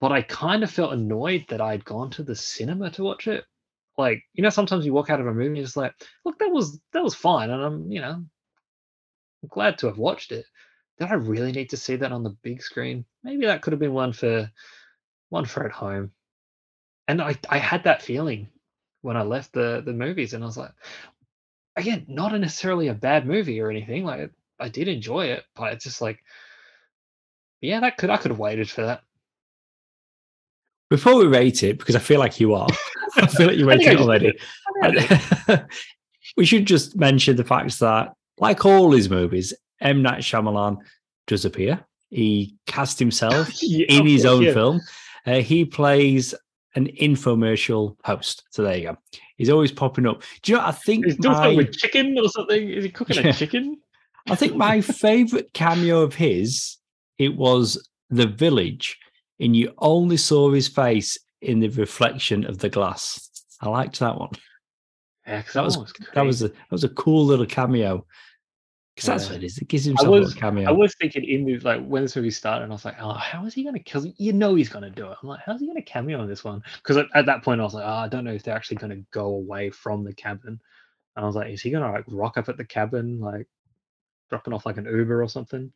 but 0.00 0.10
I 0.10 0.22
kind 0.22 0.62
of 0.62 0.70
felt 0.70 0.94
annoyed 0.94 1.44
that 1.48 1.60
I'd 1.60 1.84
gone 1.84 2.10
to 2.12 2.22
the 2.22 2.34
cinema 2.34 2.90
to 2.92 3.04
watch 3.04 3.28
it. 3.28 3.44
Like, 3.98 4.22
you 4.32 4.42
know, 4.42 4.50
sometimes 4.50 4.86
you 4.86 4.92
walk 4.92 5.10
out 5.10 5.20
of 5.20 5.26
a 5.26 5.32
movie 5.32 5.46
and 5.46 5.56
you're 5.56 5.66
just 5.66 5.76
like, 5.76 5.94
look, 6.24 6.38
that 6.38 6.50
was 6.50 6.80
that 6.92 7.04
was 7.04 7.14
fine, 7.14 7.50
and 7.50 7.62
I'm, 7.62 7.92
you 7.92 8.00
know, 8.00 8.24
I'm 9.42 9.48
glad 9.48 9.78
to 9.78 9.86
have 9.86 9.98
watched 9.98 10.32
it. 10.32 10.46
Did 10.98 11.08
I 11.08 11.14
really 11.14 11.52
need 11.52 11.70
to 11.70 11.76
see 11.76 11.96
that 11.96 12.12
on 12.12 12.22
the 12.22 12.36
big 12.42 12.62
screen? 12.62 13.04
Maybe 13.22 13.46
that 13.46 13.62
could 13.62 13.72
have 13.72 13.80
been 13.80 13.92
one 13.92 14.12
for 14.12 14.50
one 15.28 15.44
for 15.44 15.64
at 15.64 15.72
home. 15.72 16.12
And 17.08 17.20
I, 17.20 17.36
I 17.48 17.58
had 17.58 17.84
that 17.84 18.02
feeling 18.02 18.48
when 19.02 19.16
I 19.16 19.22
left 19.22 19.52
the 19.52 19.82
the 19.84 19.92
movies, 19.92 20.32
and 20.32 20.42
I 20.42 20.46
was 20.46 20.56
like, 20.56 20.72
again, 21.76 22.04
not 22.08 22.32
necessarily 22.38 22.88
a 22.88 22.94
bad 22.94 23.26
movie 23.26 23.60
or 23.60 23.70
anything. 23.70 24.04
Like 24.04 24.30
I 24.58 24.68
did 24.68 24.88
enjoy 24.88 25.26
it, 25.26 25.44
but 25.54 25.72
it's 25.72 25.84
just 25.84 26.00
like, 26.00 26.22
yeah, 27.60 27.80
that 27.80 27.96
could 27.96 28.10
I 28.10 28.16
could 28.16 28.30
have 28.30 28.38
waited 28.38 28.70
for 28.70 28.82
that. 28.82 29.02
Before 30.88 31.16
we 31.16 31.26
rate 31.26 31.62
it, 31.62 31.78
because 31.78 31.96
I 31.96 32.00
feel 32.00 32.20
like 32.20 32.38
you 32.38 32.54
are, 32.54 32.68
I 33.16 33.26
feel 33.26 33.46
like 33.48 33.56
you 33.56 33.68
rated 33.68 33.88
it 33.88 34.00
already. 34.00 34.38
we 36.36 36.44
should 36.44 36.66
just 36.66 36.96
mention 36.96 37.36
the 37.36 37.44
fact 37.44 37.78
that, 37.80 38.14
like 38.38 38.64
all 38.64 38.92
his 38.92 39.10
movies, 39.10 39.52
M 39.80 40.02
Night 40.02 40.22
Shyamalan 40.22 40.78
does 41.26 41.44
appear. 41.44 41.84
He 42.10 42.56
cast 42.66 42.98
himself 42.98 43.50
yeah, 43.62 43.86
in 43.88 44.06
his 44.06 44.22
course, 44.22 44.34
own 44.34 44.42
yeah. 44.42 44.52
film. 44.52 44.80
Uh, 45.26 45.40
he 45.40 45.64
plays 45.64 46.34
an 46.74 46.88
infomercial 47.00 47.96
host. 48.04 48.44
So 48.50 48.62
there 48.62 48.76
you 48.76 48.88
go. 48.88 48.96
He's 49.36 49.50
always 49.50 49.72
popping 49.72 50.06
up. 50.06 50.22
Do 50.42 50.52
you 50.52 50.58
know? 50.58 50.64
I 50.64 50.72
think 50.72 51.04
he's 51.04 51.16
doing 51.16 51.34
my, 51.34 51.54
with 51.54 51.72
chicken 51.72 52.16
or 52.18 52.28
something. 52.28 52.68
Is 52.68 52.84
he 52.84 52.90
cooking 52.90 53.16
yeah. 53.24 53.30
a 53.30 53.32
chicken? 53.32 53.78
I 54.28 54.36
think 54.36 54.54
my 54.54 54.80
favorite 54.80 55.52
cameo 55.52 56.00
of 56.02 56.14
his 56.14 56.78
it 57.18 57.36
was 57.36 57.88
the 58.10 58.26
village, 58.26 58.98
and 59.40 59.56
you 59.56 59.72
only 59.78 60.16
saw 60.16 60.50
his 60.50 60.68
face 60.68 61.18
in 61.42 61.60
the 61.60 61.68
reflection 61.68 62.44
of 62.44 62.58
the 62.58 62.68
glass. 62.68 63.28
I 63.60 63.68
liked 63.68 63.98
that 64.00 64.18
one. 64.18 64.30
Excellent. 65.26 65.72
That 65.72 65.78
was 65.78 65.92
oh, 66.00 66.04
that 66.14 66.22
was 66.22 66.42
a 66.42 66.48
that 66.48 66.70
was 66.70 66.84
a 66.84 66.88
cool 66.90 67.24
little 67.24 67.46
cameo. 67.46 68.06
Because 68.94 69.06
that's 69.06 69.26
what 69.28 69.36
it 69.36 69.44
is. 69.44 69.56
It 69.56 69.68
gives 69.68 69.86
him 69.86 69.96
was, 70.02 70.34
a 70.34 70.36
cameo. 70.36 70.68
I 70.68 70.72
was 70.72 70.94
thinking 71.00 71.24
in 71.24 71.46
the 71.46 71.58
like 71.60 71.82
when 71.86 72.02
this 72.02 72.14
movie 72.14 72.30
started, 72.30 72.64
and 72.64 72.72
I 72.72 72.74
was 72.74 72.84
like, 72.84 72.96
oh, 73.00 73.14
how 73.14 73.46
is 73.46 73.54
he 73.54 73.62
going 73.62 73.74
to 73.74 73.82
kill? 73.82 74.04
You 74.18 74.34
know, 74.34 74.54
he's 74.54 74.68
going 74.68 74.84
to 74.84 74.90
do 74.90 75.10
it. 75.10 75.16
I'm 75.22 75.28
like, 75.28 75.40
how's 75.46 75.60
he 75.60 75.66
going 75.66 75.82
to 75.82 75.82
cameo 75.82 76.20
in 76.20 76.28
this 76.28 76.44
one? 76.44 76.62
Because 76.76 76.98
at, 76.98 77.06
at, 77.14 77.24
that 77.24 77.42
point, 77.42 77.60
I 77.60 77.64
was 77.64 77.72
like, 77.72 77.86
oh, 77.86 77.88
I 77.88 78.08
don't 78.08 78.24
know 78.24 78.32
if 78.32 78.42
they're 78.42 78.54
actually 78.54 78.76
going 78.76 78.90
to 78.90 79.06
go 79.10 79.26
away 79.26 79.70
from 79.70 80.04
the 80.04 80.12
cabin. 80.12 80.60
And 81.16 81.24
I 81.24 81.26
was 81.26 81.34
like, 81.34 81.50
is 81.50 81.62
he 81.62 81.70
going 81.70 81.84
to 81.84 81.90
like 81.90 82.04
rock 82.08 82.36
up 82.36 82.50
at 82.50 82.58
the 82.58 82.66
cabin, 82.66 83.18
like 83.18 83.46
dropping 84.28 84.52
off 84.52 84.66
like 84.66 84.76
an 84.76 84.84
Uber 84.84 85.22
or 85.22 85.28
something? 85.28 85.72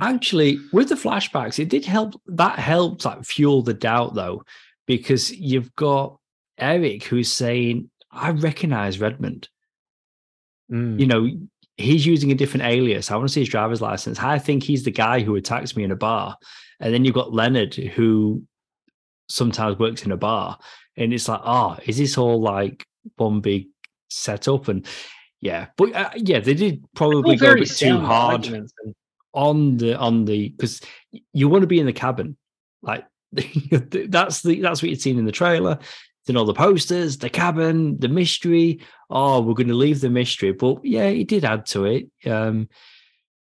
Actually, 0.00 0.58
with 0.72 0.88
the 0.88 0.94
flashbacks, 0.94 1.58
it 1.58 1.68
did 1.68 1.84
help. 1.84 2.20
That 2.26 2.58
helped 2.58 3.04
like 3.04 3.24
fuel 3.24 3.62
the 3.62 3.74
doubt 3.74 4.14
though, 4.14 4.44
because 4.86 5.30
you've 5.30 5.74
got 5.76 6.18
Eric 6.58 7.04
who's 7.04 7.30
saying, 7.30 7.90
I 8.10 8.30
recognize 8.30 9.00
Redmond. 9.00 9.48
Mm. 10.70 11.00
You 11.00 11.06
know, 11.06 11.30
he's 11.76 12.06
using 12.06 12.30
a 12.30 12.34
different 12.34 12.66
alias. 12.66 13.10
I 13.10 13.16
want 13.16 13.28
to 13.28 13.32
see 13.32 13.40
his 13.40 13.48
driver's 13.48 13.82
license. 13.82 14.18
I 14.20 14.38
think 14.38 14.62
he's 14.62 14.84
the 14.84 14.90
guy 14.90 15.20
who 15.20 15.36
attacks 15.36 15.76
me 15.76 15.84
in 15.84 15.90
a 15.90 15.96
bar. 15.96 16.36
And 16.80 16.92
then 16.92 17.04
you've 17.04 17.14
got 17.14 17.32
Leonard 17.32 17.74
who 17.74 18.42
sometimes 19.28 19.78
works 19.78 20.04
in 20.04 20.12
a 20.12 20.16
bar. 20.16 20.58
And 20.96 21.12
it's 21.12 21.28
like, 21.28 21.40
oh, 21.44 21.76
is 21.86 21.98
this 21.98 22.16
all 22.16 22.40
like 22.40 22.86
one 23.16 23.40
big 23.40 23.66
setup? 24.08 24.68
And 24.68 24.86
yeah, 25.40 25.66
but 25.76 25.92
uh, 25.92 26.10
yeah, 26.16 26.40
they 26.40 26.54
did 26.54 26.84
probably 26.94 27.36
go 27.36 27.52
a 27.52 27.56
bit 27.56 27.70
too 27.70 27.98
hard 27.98 28.46
and... 28.46 28.70
on 29.34 29.76
the 29.76 29.98
on 29.98 30.24
the 30.24 30.48
because 30.50 30.80
you 31.32 31.48
want 31.48 31.62
to 31.62 31.68
be 31.68 31.80
in 31.80 31.86
the 31.86 31.92
cabin, 31.92 32.36
like 32.82 33.04
that's 33.32 34.42
the 34.42 34.60
that's 34.60 34.82
what 34.82 34.90
you've 34.90 35.00
seen 35.00 35.18
in 35.18 35.26
the 35.26 35.32
trailer 35.32 35.78
you 36.26 36.38
all 36.38 36.44
the 36.44 36.54
posters, 36.54 37.18
the 37.18 37.28
cabin, 37.28 37.98
the 37.98 38.08
mystery. 38.08 38.80
Oh, 39.10 39.40
we're 39.42 39.54
going 39.54 39.68
to 39.68 39.74
leave 39.74 40.00
the 40.00 40.10
mystery, 40.10 40.52
but 40.52 40.84
yeah, 40.84 41.04
it 41.04 41.28
did 41.28 41.44
add 41.44 41.66
to 41.66 41.84
it. 41.84 42.06
Um, 42.26 42.68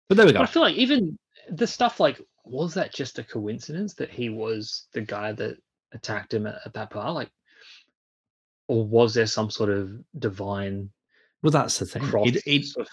but 0.07 0.17
there 0.17 0.25
we 0.25 0.33
go. 0.33 0.41
I 0.41 0.45
feel 0.45 0.61
like 0.61 0.75
even 0.75 1.17
the 1.49 1.67
stuff 1.67 1.99
like 1.99 2.21
was 2.45 2.73
that 2.75 2.93
just 2.93 3.19
a 3.19 3.23
coincidence 3.23 3.95
that 3.95 4.09
he 4.09 4.29
was 4.29 4.87
the 4.93 5.01
guy 5.01 5.31
that 5.33 5.57
attacked 5.93 6.33
him 6.33 6.47
at, 6.47 6.59
at 6.65 6.73
that 6.73 6.91
bar, 6.91 7.11
like, 7.11 7.29
or 8.67 8.85
was 8.85 9.13
there 9.13 9.27
some 9.27 9.49
sort 9.49 9.69
of 9.69 9.91
divine? 10.17 10.91
Well, 11.41 11.51
that's 11.51 11.79
the 11.79 11.85
thing. 11.85 12.03
It, 12.25 12.41
it, 12.45 12.65
of 12.77 12.87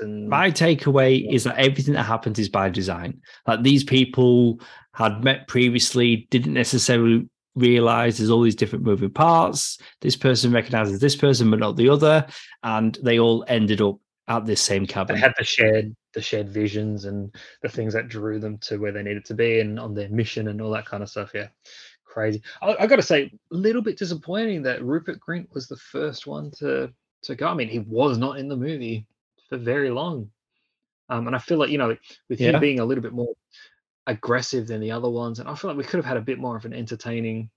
and, 0.00 0.28
my 0.28 0.50
takeaway 0.50 1.22
yeah. 1.22 1.32
is 1.32 1.44
that 1.44 1.58
everything 1.58 1.94
that 1.94 2.04
happens 2.04 2.38
is 2.38 2.48
by 2.48 2.70
design. 2.70 3.20
Like 3.46 3.62
these 3.62 3.84
people 3.84 4.60
had 4.94 5.22
met 5.22 5.48
previously, 5.48 6.26
didn't 6.30 6.54
necessarily 6.54 7.28
realize 7.54 8.16
there's 8.16 8.30
all 8.30 8.42
these 8.42 8.54
different 8.54 8.84
moving 8.84 9.10
parts. 9.10 9.78
This 10.00 10.16
person 10.16 10.52
recognizes 10.52 10.98
this 10.98 11.14
person, 11.14 11.50
but 11.50 11.58
not 11.58 11.76
the 11.76 11.90
other, 11.90 12.26
and 12.62 12.98
they 13.02 13.18
all 13.18 13.44
ended 13.48 13.82
up 13.82 13.98
at 14.28 14.46
this 14.46 14.62
same 14.62 14.86
cabin. 14.86 15.16
They 15.16 15.20
had 15.20 15.34
the 15.38 15.44
shared 15.44 15.94
the 16.14 16.22
shared 16.22 16.48
visions 16.48 17.04
and 17.04 17.34
the 17.60 17.68
things 17.68 17.92
that 17.92 18.08
drew 18.08 18.38
them 18.38 18.56
to 18.58 18.78
where 18.78 18.92
they 18.92 19.02
needed 19.02 19.24
to 19.26 19.34
be 19.34 19.60
and 19.60 19.80
on 19.80 19.94
their 19.94 20.08
mission 20.08 20.48
and 20.48 20.62
all 20.62 20.70
that 20.70 20.86
kind 20.86 21.02
of 21.02 21.10
stuff. 21.10 21.32
Yeah, 21.34 21.48
crazy. 22.04 22.40
I, 22.62 22.76
I 22.80 22.86
got 22.86 22.96
to 22.96 23.02
say, 23.02 23.24
a 23.24 23.54
little 23.54 23.82
bit 23.82 23.98
disappointing 23.98 24.62
that 24.62 24.82
Rupert 24.82 25.18
Grint 25.20 25.48
was 25.52 25.66
the 25.66 25.76
first 25.76 26.26
one 26.26 26.50
to 26.58 26.92
to 27.24 27.34
go. 27.34 27.48
I 27.48 27.54
mean, 27.54 27.68
he 27.68 27.80
was 27.80 28.18
not 28.18 28.38
in 28.38 28.48
the 28.48 28.56
movie 28.56 29.06
for 29.48 29.56
very 29.56 29.90
long, 29.90 30.30
um, 31.08 31.26
and 31.26 31.36
I 31.36 31.38
feel 31.38 31.58
like 31.58 31.70
you 31.70 31.78
know, 31.78 31.96
with 32.28 32.40
yeah. 32.40 32.50
him 32.50 32.60
being 32.60 32.80
a 32.80 32.84
little 32.84 33.02
bit 33.02 33.12
more 33.12 33.34
aggressive 34.06 34.66
than 34.66 34.80
the 34.80 34.90
other 34.90 35.08
ones, 35.08 35.38
and 35.38 35.48
I 35.48 35.54
feel 35.54 35.70
like 35.70 35.78
we 35.78 35.84
could 35.84 35.98
have 35.98 36.04
had 36.04 36.16
a 36.16 36.22
bit 36.22 36.38
more 36.38 36.56
of 36.56 36.64
an 36.64 36.74
entertaining 36.74 37.50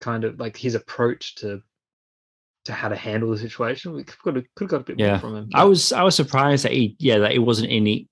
kind 0.00 0.24
of 0.24 0.38
like 0.40 0.56
his 0.56 0.74
approach 0.74 1.36
to 1.36 1.62
to 2.64 2.72
how 2.72 2.88
to 2.88 2.96
handle 2.96 3.30
the 3.30 3.38
situation. 3.38 3.92
We 3.92 4.04
could 4.04 4.36
have, 4.36 4.44
could 4.54 4.64
have 4.64 4.70
got 4.70 4.80
a 4.80 4.84
bit 4.84 4.98
yeah. 4.98 5.10
more 5.10 5.18
from 5.18 5.36
him. 5.36 5.50
I 5.54 5.64
was 5.64 5.92
I 5.92 6.02
was 6.02 6.14
surprised 6.14 6.64
that 6.64 6.72
he 6.72 6.96
yeah 6.98 7.18
that 7.18 7.32
it 7.32 7.40
wasn't 7.40 7.70
any 7.70 8.08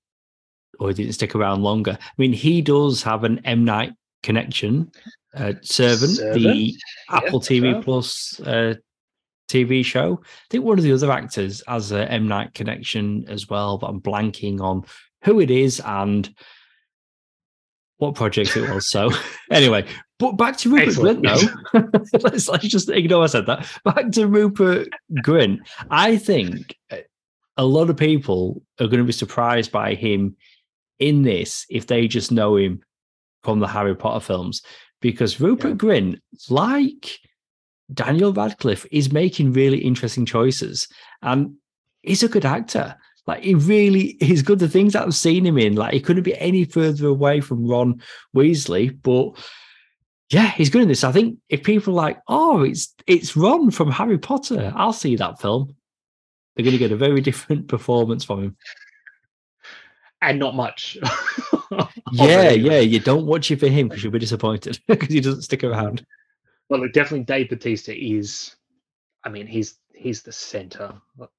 or 0.78 0.88
he 0.88 0.94
didn't 0.94 1.12
stick 1.12 1.34
around 1.34 1.62
longer. 1.62 1.98
I 2.00 2.12
mean, 2.16 2.32
he 2.32 2.62
does 2.62 3.02
have 3.02 3.24
an 3.24 3.40
M 3.44 3.64
Night 3.64 3.92
connection. 4.22 4.90
Uh, 5.34 5.52
Servant, 5.62 6.12
Servant, 6.12 6.34
the 6.34 6.40
yeah, 6.40 6.76
Apple 7.10 7.40
TV. 7.40 7.82
Plus 7.84 8.40
uh, 8.40 8.74
TV 9.50 9.84
show. 9.84 10.20
I 10.22 10.26
think 10.50 10.64
one 10.64 10.78
of 10.78 10.84
the 10.84 10.92
other 10.92 11.10
actors 11.10 11.62
has 11.66 11.92
a 11.92 12.10
M 12.10 12.28
Night 12.28 12.54
connection 12.54 13.24
as 13.28 13.48
well, 13.48 13.78
but 13.78 13.88
I'm 13.88 14.00
blanking 14.00 14.60
on 14.60 14.84
who 15.24 15.40
it 15.40 15.50
is 15.50 15.80
and 15.84 16.32
what 17.98 18.14
project 18.14 18.56
it 18.56 18.68
was. 18.68 18.88
So 18.90 19.10
anyway, 19.50 19.86
but 20.18 20.32
back 20.32 20.56
to 20.58 20.70
Rupert 20.70 20.88
Excellent. 20.88 21.24
Grint 21.24 21.62
though. 21.72 22.18
let's, 22.18 22.48
let's 22.48 22.68
just 22.68 22.88
ignore 22.88 23.24
I 23.24 23.26
said 23.26 23.46
that. 23.46 23.66
Back 23.84 24.10
to 24.12 24.26
Rupert 24.26 24.88
Grint. 25.18 25.60
I 25.90 26.16
think 26.16 26.76
uh, 26.90 26.98
a 27.56 27.64
lot 27.64 27.90
of 27.90 27.96
people 27.96 28.62
are 28.80 28.86
going 28.86 28.98
to 28.98 29.04
be 29.04 29.12
surprised 29.12 29.70
by 29.70 29.94
him 29.94 30.36
in 30.98 31.22
this 31.22 31.66
if 31.68 31.86
they 31.86 32.08
just 32.08 32.32
know 32.32 32.56
him 32.56 32.82
from 33.42 33.60
the 33.60 33.68
Harry 33.68 33.94
Potter 33.94 34.24
films. 34.24 34.62
Because 35.00 35.40
Rupert 35.40 35.70
yeah. 35.70 35.76
Grint, 35.76 36.20
like 36.48 37.18
Daniel 37.92 38.32
Radcliffe, 38.32 38.86
is 38.90 39.12
making 39.12 39.52
really 39.52 39.78
interesting 39.78 40.26
choices. 40.26 40.88
And 41.22 41.56
he's 42.02 42.22
a 42.22 42.28
good 42.28 42.44
actor. 42.44 42.96
Like 43.26 43.42
he 43.42 43.54
really 43.54 44.16
he's 44.20 44.42
good. 44.42 44.58
The 44.58 44.68
things 44.68 44.94
that 44.94 45.06
I've 45.06 45.14
seen 45.14 45.46
him 45.46 45.58
in, 45.58 45.76
like 45.76 45.92
he 45.92 46.00
couldn't 46.00 46.22
be 46.22 46.38
any 46.38 46.64
further 46.64 47.06
away 47.06 47.40
from 47.40 47.66
Ron 47.66 48.02
Weasley. 48.34 48.96
But 49.02 49.38
yeah, 50.30 50.50
he's 50.52 50.70
good 50.70 50.82
in 50.82 50.88
this. 50.88 51.04
I 51.04 51.12
think 51.12 51.38
if 51.48 51.62
people 51.62 51.92
are 51.92 52.02
like, 52.02 52.20
oh, 52.28 52.62
it's 52.62 52.94
it's 53.06 53.36
Ron 53.36 53.70
from 53.70 53.90
Harry 53.90 54.18
Potter, 54.18 54.72
I'll 54.74 54.92
see 54.92 55.16
that 55.16 55.40
film. 55.40 55.76
They're 56.54 56.64
going 56.64 56.72
to 56.72 56.78
get 56.78 56.92
a 56.92 56.96
very 56.96 57.20
different 57.28 57.68
performance 57.68 58.24
from 58.24 58.44
him. 58.44 58.56
And 60.22 60.38
not 60.38 60.54
much. 60.54 60.98
yeah, 62.12 62.50
yeah. 62.50 62.80
You 62.80 63.00
don't 63.00 63.26
watch 63.26 63.50
it 63.50 63.60
for 63.60 63.68
him 63.68 63.88
because 63.88 64.02
you'll 64.02 64.12
be 64.12 64.18
disappointed 64.18 64.78
because 64.88 65.08
he 65.08 65.20
doesn't 65.20 65.42
stick 65.42 65.64
around. 65.64 66.04
Well, 66.70 66.86
definitely 66.92 67.24
Dave 67.24 67.50
Bautista 67.50 67.94
is. 67.94 68.56
I 69.24 69.28
mean, 69.28 69.46
he's 69.46 69.78
he's 69.94 70.22
the 70.22 70.32
center 70.32 70.94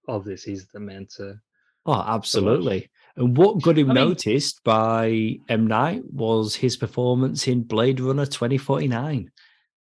of 0.07 0.23
this. 0.23 0.43
He's 0.43 0.67
the 0.67 0.79
man 0.79 1.07
to 1.17 1.39
Oh, 1.85 2.03
absolutely. 2.05 2.89
And 3.15 3.35
what 3.35 3.61
got 3.61 3.77
him 3.77 3.91
I 3.91 3.93
mean, 3.95 4.09
noticed 4.09 4.63
by 4.63 5.39
M 5.49 5.67
Night 5.67 6.03
was 6.11 6.55
his 6.55 6.77
performance 6.77 7.47
in 7.47 7.63
Blade 7.63 7.99
Runner 7.99 8.25
2049. 8.25 9.31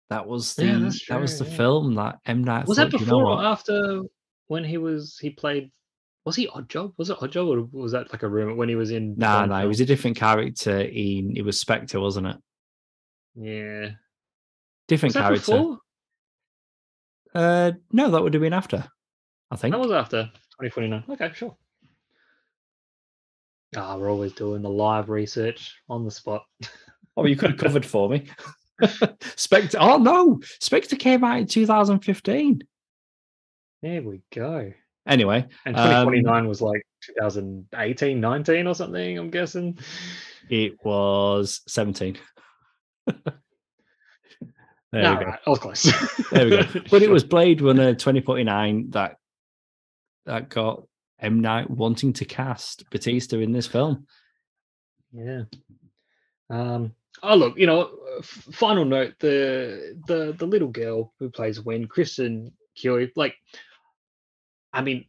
That 0.09 0.25
was 0.25 0.55
the 0.55 0.65
yeah, 0.65 0.77
true, 0.79 0.91
that 1.09 1.21
was 1.21 1.37
the 1.37 1.45
yeah. 1.45 1.57
film 1.57 1.95
that 1.95 2.19
M 2.25 2.43
Night 2.43 2.67
was 2.67 2.77
thought, 2.77 2.91
that 2.91 2.97
before 2.97 3.05
you 3.05 3.23
know 3.23 3.41
or 3.41 3.43
after 3.43 4.01
when 4.47 4.63
he 4.63 4.77
was 4.77 5.17
he 5.19 5.29
played 5.29 5.71
was 6.25 6.35
he 6.35 6.47
Odd 6.47 6.69
Job? 6.69 6.93
Was 6.97 7.09
it 7.09 7.17
Odd 7.21 7.31
Job 7.31 7.47
or 7.47 7.67
was 7.71 7.91
that 7.91 8.11
like 8.11 8.23
a 8.23 8.29
rumor 8.29 8.55
when 8.55 8.69
he 8.69 8.75
was 8.75 8.91
in? 8.91 9.15
Nah, 9.17 9.41
no, 9.41 9.47
nah, 9.47 9.61
he 9.61 9.67
was 9.67 9.81
a 9.81 9.85
different 9.85 10.17
character. 10.17 10.79
In 10.79 11.35
it 11.35 11.43
was 11.43 11.59
Spectre, 11.59 11.99
wasn't 11.99 12.27
it? 12.27 12.37
Yeah, 13.35 13.91
different 14.89 15.15
character. 15.15 15.39
Before? 15.39 15.79
Uh, 17.33 17.71
no, 17.91 18.09
that 18.11 18.21
would 18.21 18.33
have 18.33 18.41
been 18.41 18.53
after. 18.53 18.85
I 19.51 19.55
think 19.55 19.73
that 19.73 19.79
was 19.79 19.91
after 19.91 20.23
2049. 20.61 21.03
Okay, 21.09 21.31
sure. 21.33 21.55
Ah, 23.75 23.95
we're 23.97 24.11
always 24.11 24.33
doing 24.33 24.61
the 24.61 24.69
live 24.69 25.09
research 25.09 25.75
on 25.89 26.03
the 26.03 26.11
spot. 26.11 26.43
oh, 27.17 27.25
you 27.25 27.35
could 27.35 27.51
have 27.51 27.59
covered 27.59 27.85
for 27.85 28.09
me. 28.09 28.27
Spectre. 29.35 29.77
Oh 29.79 29.97
no, 29.97 30.39
Spectre 30.59 30.95
came 30.95 31.23
out 31.23 31.39
in 31.39 31.47
2015. 31.47 32.63
There 33.81 34.01
we 34.01 34.21
go. 34.33 34.73
Anyway, 35.07 35.47
and 35.65 35.75
2029 35.75 36.41
um, 36.41 36.47
was 36.47 36.61
like 36.61 36.85
2018, 37.15 38.19
19 38.19 38.67
or 38.67 38.75
something. 38.75 39.17
I'm 39.17 39.29
guessing 39.29 39.77
it 40.49 40.73
was 40.83 41.61
17. 41.67 42.17
There 44.91 45.03
no, 45.03 45.13
we 45.13 45.19
go. 45.19 45.25
Right. 45.25 45.39
I 45.45 45.49
was 45.49 45.59
close. 45.59 45.83
there 46.31 46.45
we 46.45 46.51
go. 46.51 46.81
But 46.89 47.03
it 47.03 47.09
was 47.09 47.23
Blade 47.23 47.61
Runner 47.61 47.93
2049 47.93 48.89
that 48.91 49.17
that 50.25 50.49
got 50.49 50.83
M 51.19 51.41
Night 51.41 51.69
wanting 51.69 52.13
to 52.13 52.25
cast 52.25 52.89
Batista 52.89 53.37
in 53.37 53.51
this 53.51 53.67
film. 53.67 54.07
Yeah. 55.11 55.43
Um. 56.49 56.93
Oh 57.21 57.35
look, 57.35 57.57
you 57.57 57.67
know. 57.67 57.91
Final 58.21 58.83
note: 58.85 59.13
the 59.19 59.97
the 60.07 60.35
the 60.37 60.47
little 60.47 60.67
girl 60.67 61.13
who 61.19 61.29
plays 61.29 61.61
Wen, 61.61 61.87
Kristen 61.87 62.51
Cui, 62.79 63.11
like, 63.15 63.35
I 64.73 64.81
mean, 64.81 65.05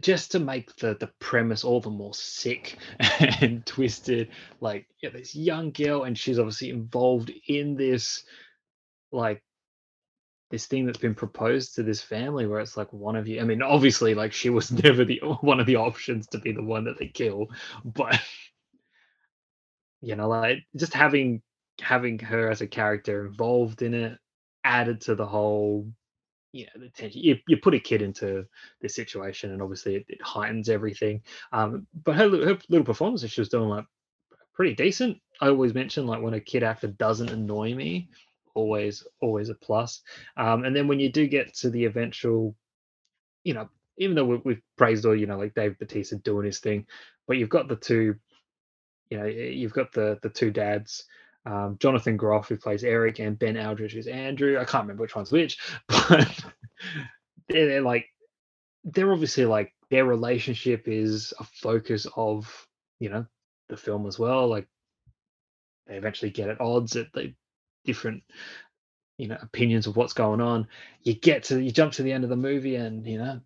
just 0.00 0.32
to 0.32 0.38
make 0.38 0.74
the 0.76 0.96
the 0.98 1.10
premise 1.18 1.64
all 1.64 1.80
the 1.80 1.90
more 1.90 2.14
sick 2.14 2.78
and 3.40 3.64
twisted, 3.66 4.30
like, 4.60 4.86
yeah, 5.02 5.10
this 5.10 5.34
young 5.34 5.70
girl, 5.70 6.04
and 6.04 6.18
she's 6.18 6.38
obviously 6.38 6.70
involved 6.70 7.32
in 7.48 7.76
this 7.76 8.24
like 9.14 9.42
this 10.50 10.66
thing 10.66 10.86
that's 10.86 10.98
been 10.98 11.14
proposed 11.14 11.74
to 11.74 11.82
this 11.82 12.00
family 12.00 12.46
where 12.46 12.60
it's 12.60 12.76
like 12.76 12.92
one 12.92 13.16
of 13.16 13.26
you 13.26 13.40
i 13.40 13.44
mean 13.44 13.62
obviously 13.62 14.14
like 14.14 14.32
she 14.32 14.50
was 14.50 14.70
never 14.84 15.04
the 15.04 15.20
one 15.40 15.60
of 15.60 15.66
the 15.66 15.76
options 15.76 16.26
to 16.26 16.38
be 16.38 16.52
the 16.52 16.62
one 16.62 16.84
that 16.84 16.98
they 16.98 17.08
kill 17.08 17.48
but 17.84 18.20
you 20.00 20.16
know 20.16 20.28
like 20.28 20.58
just 20.76 20.92
having 20.92 21.42
having 21.80 22.18
her 22.18 22.50
as 22.50 22.60
a 22.60 22.66
character 22.66 23.26
involved 23.26 23.82
in 23.82 23.94
it 23.94 24.18
added 24.64 25.00
to 25.00 25.14
the 25.14 25.26
whole 25.26 25.88
you 26.52 26.66
know 26.66 26.82
the 26.82 26.88
tension 26.90 27.20
you, 27.20 27.36
you 27.48 27.56
put 27.56 27.74
a 27.74 27.80
kid 27.80 28.00
into 28.00 28.46
this 28.80 28.94
situation 28.94 29.50
and 29.50 29.60
obviously 29.60 29.96
it, 29.96 30.04
it 30.08 30.22
heightens 30.22 30.68
everything 30.68 31.20
um 31.52 31.86
but 32.04 32.14
her, 32.14 32.30
her 32.30 32.58
little 32.68 32.84
performance 32.84 33.26
she 33.28 33.40
was 33.40 33.48
doing 33.48 33.68
like 33.68 33.84
pretty 34.54 34.74
decent. 34.74 35.18
I 35.40 35.48
always 35.48 35.74
mention 35.74 36.06
like 36.06 36.22
when 36.22 36.34
a 36.34 36.40
kid 36.40 36.62
actor 36.62 36.86
doesn't 36.86 37.30
annoy 37.30 37.74
me 37.74 38.08
always 38.54 39.06
always 39.20 39.48
a 39.48 39.54
plus. 39.54 40.00
Um, 40.36 40.64
and 40.64 40.74
then 40.74 40.88
when 40.88 41.00
you 41.00 41.10
do 41.10 41.26
get 41.26 41.54
to 41.56 41.70
the 41.70 41.84
eventual, 41.84 42.54
you 43.44 43.54
know, 43.54 43.68
even 43.98 44.16
though 44.16 44.40
we've 44.44 44.62
praised 44.76 45.04
all, 45.06 45.14
you 45.14 45.26
know, 45.26 45.38
like 45.38 45.54
Dave 45.54 45.78
Batista 45.78 46.16
doing 46.16 46.46
his 46.46 46.60
thing, 46.60 46.86
but 47.26 47.36
you've 47.36 47.48
got 47.48 47.68
the 47.68 47.76
two, 47.76 48.16
you 49.10 49.18
know, 49.18 49.26
you've 49.26 49.74
got 49.74 49.92
the 49.92 50.18
the 50.22 50.30
two 50.30 50.50
dads, 50.50 51.04
um, 51.46 51.76
Jonathan 51.78 52.16
Groff 52.16 52.48
who 52.48 52.56
plays 52.56 52.84
Eric 52.84 53.18
and 53.20 53.38
Ben 53.38 53.56
Aldridge 53.56 53.92
who's 53.92 54.06
Andrew. 54.06 54.58
I 54.58 54.64
can't 54.64 54.84
remember 54.84 55.02
which 55.02 55.16
one's 55.16 55.32
which, 55.32 55.58
but 55.88 56.44
they're, 57.48 57.66
they're 57.68 57.82
like 57.82 58.06
they're 58.84 59.12
obviously 59.12 59.44
like 59.44 59.72
their 59.90 60.04
relationship 60.04 60.88
is 60.88 61.32
a 61.38 61.44
focus 61.44 62.06
of 62.16 62.66
you 62.98 63.08
know 63.10 63.26
the 63.68 63.76
film 63.76 64.06
as 64.06 64.18
well. 64.18 64.48
Like 64.48 64.68
they 65.86 65.96
eventually 65.96 66.30
get 66.30 66.48
at 66.48 66.60
odds 66.60 66.92
that 66.92 67.12
they 67.12 67.34
different 67.84 68.22
you 69.18 69.28
know 69.28 69.38
opinions 69.40 69.86
of 69.86 69.96
what's 69.96 70.12
going 70.12 70.40
on. 70.40 70.66
You 71.02 71.14
get 71.14 71.44
to 71.44 71.60
you 71.60 71.70
jump 71.70 71.92
to 71.94 72.02
the 72.02 72.12
end 72.12 72.24
of 72.24 72.30
the 72.30 72.36
movie 72.36 72.76
and 72.76 73.06
you 73.06 73.18
know 73.18 73.40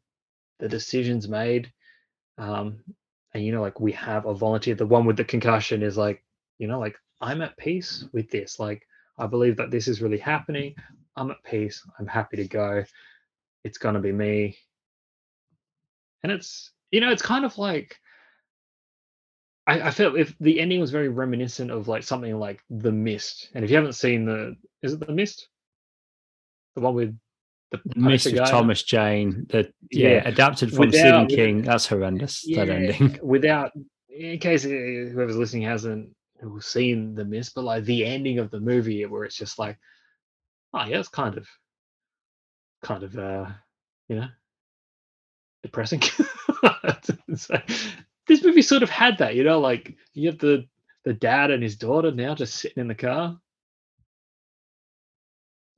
the 0.58 0.68
decisions 0.68 1.28
made 1.28 1.72
um 2.38 2.80
and 3.34 3.44
you 3.44 3.52
know 3.52 3.60
like 3.60 3.80
we 3.80 3.92
have 3.92 4.26
a 4.26 4.34
volunteer. 4.34 4.74
The 4.74 4.86
one 4.86 5.04
with 5.04 5.16
the 5.16 5.24
concussion 5.24 5.82
is 5.82 5.96
like 5.96 6.24
you 6.58 6.66
know 6.66 6.78
like 6.78 6.96
i'm 7.20 7.42
at 7.42 7.56
peace 7.56 8.04
with 8.12 8.30
this. 8.30 8.58
Like 8.58 8.86
i 9.18 9.26
believe 9.26 9.56
that 9.56 9.70
this 9.70 9.88
is 9.88 10.02
really 10.02 10.18
happening. 10.18 10.74
I'm 11.16 11.30
at 11.30 11.42
peace. 11.44 11.84
I'm 11.98 12.06
happy 12.06 12.36
to 12.36 12.46
go. 12.46 12.84
It's 13.64 13.78
going 13.78 13.96
to 13.96 14.00
be 14.00 14.12
me. 14.12 14.56
And 16.22 16.30
it's 16.30 16.70
you 16.90 17.00
know 17.00 17.10
it's 17.10 17.22
kind 17.22 17.44
of 17.44 17.58
like 17.58 17.98
I, 19.68 19.88
I 19.88 19.90
felt 19.90 20.16
if 20.16 20.34
the 20.40 20.60
ending 20.60 20.80
was 20.80 20.90
very 20.90 21.10
reminiscent 21.10 21.70
of 21.70 21.88
like 21.88 22.02
something 22.02 22.38
like 22.38 22.60
The 22.70 22.90
Mist, 22.90 23.50
and 23.54 23.62
if 23.62 23.70
you 23.70 23.76
haven't 23.76 23.92
seen 23.92 24.24
the, 24.24 24.56
is 24.82 24.94
it 24.94 25.06
The 25.06 25.12
Mist, 25.12 25.48
the 26.74 26.80
one 26.80 26.94
with 26.94 27.18
the, 27.70 27.80
Mist 27.94 28.26
of 28.28 28.48
Thomas 28.48 28.82
Jane, 28.82 29.46
that 29.50 29.70
yeah, 29.90 30.08
yeah, 30.08 30.28
adapted 30.28 30.70
from 30.70 30.86
without, 30.86 30.98
Stephen 30.98 31.26
King. 31.28 31.62
That's 31.62 31.86
horrendous. 31.86 32.44
Yeah, 32.46 32.64
that 32.64 32.74
ending. 32.74 33.20
Without, 33.22 33.72
in 34.08 34.38
case 34.38 34.64
uh, 34.64 34.68
whoever's 34.68 35.36
listening 35.36 35.64
hasn't 35.64 36.08
seen 36.60 37.14
The 37.14 37.26
Mist, 37.26 37.54
but 37.54 37.64
like 37.64 37.84
the 37.84 38.06
ending 38.06 38.38
of 38.38 38.50
the 38.50 38.60
movie 38.60 39.04
where 39.04 39.24
it's 39.24 39.36
just 39.36 39.58
like, 39.58 39.78
oh 40.72 40.86
yeah, 40.86 40.98
it's 40.98 41.10
kind 41.10 41.36
of, 41.36 41.46
kind 42.82 43.02
of, 43.02 43.18
uh, 43.18 43.50
you 44.08 44.16
know, 44.16 44.28
depressing. 45.62 46.00
so, 47.36 47.60
this 48.28 48.44
movie 48.44 48.62
sort 48.62 48.82
of 48.82 48.90
had 48.90 49.18
that, 49.18 49.34
you 49.34 49.44
know, 49.44 49.58
like 49.60 49.96
you 50.14 50.28
have 50.28 50.38
the 50.38 50.66
the 51.04 51.14
dad 51.14 51.50
and 51.50 51.62
his 51.62 51.76
daughter 51.76 52.10
now 52.10 52.34
just 52.34 52.54
sitting 52.54 52.80
in 52.80 52.88
the 52.88 52.94
car. 52.94 53.40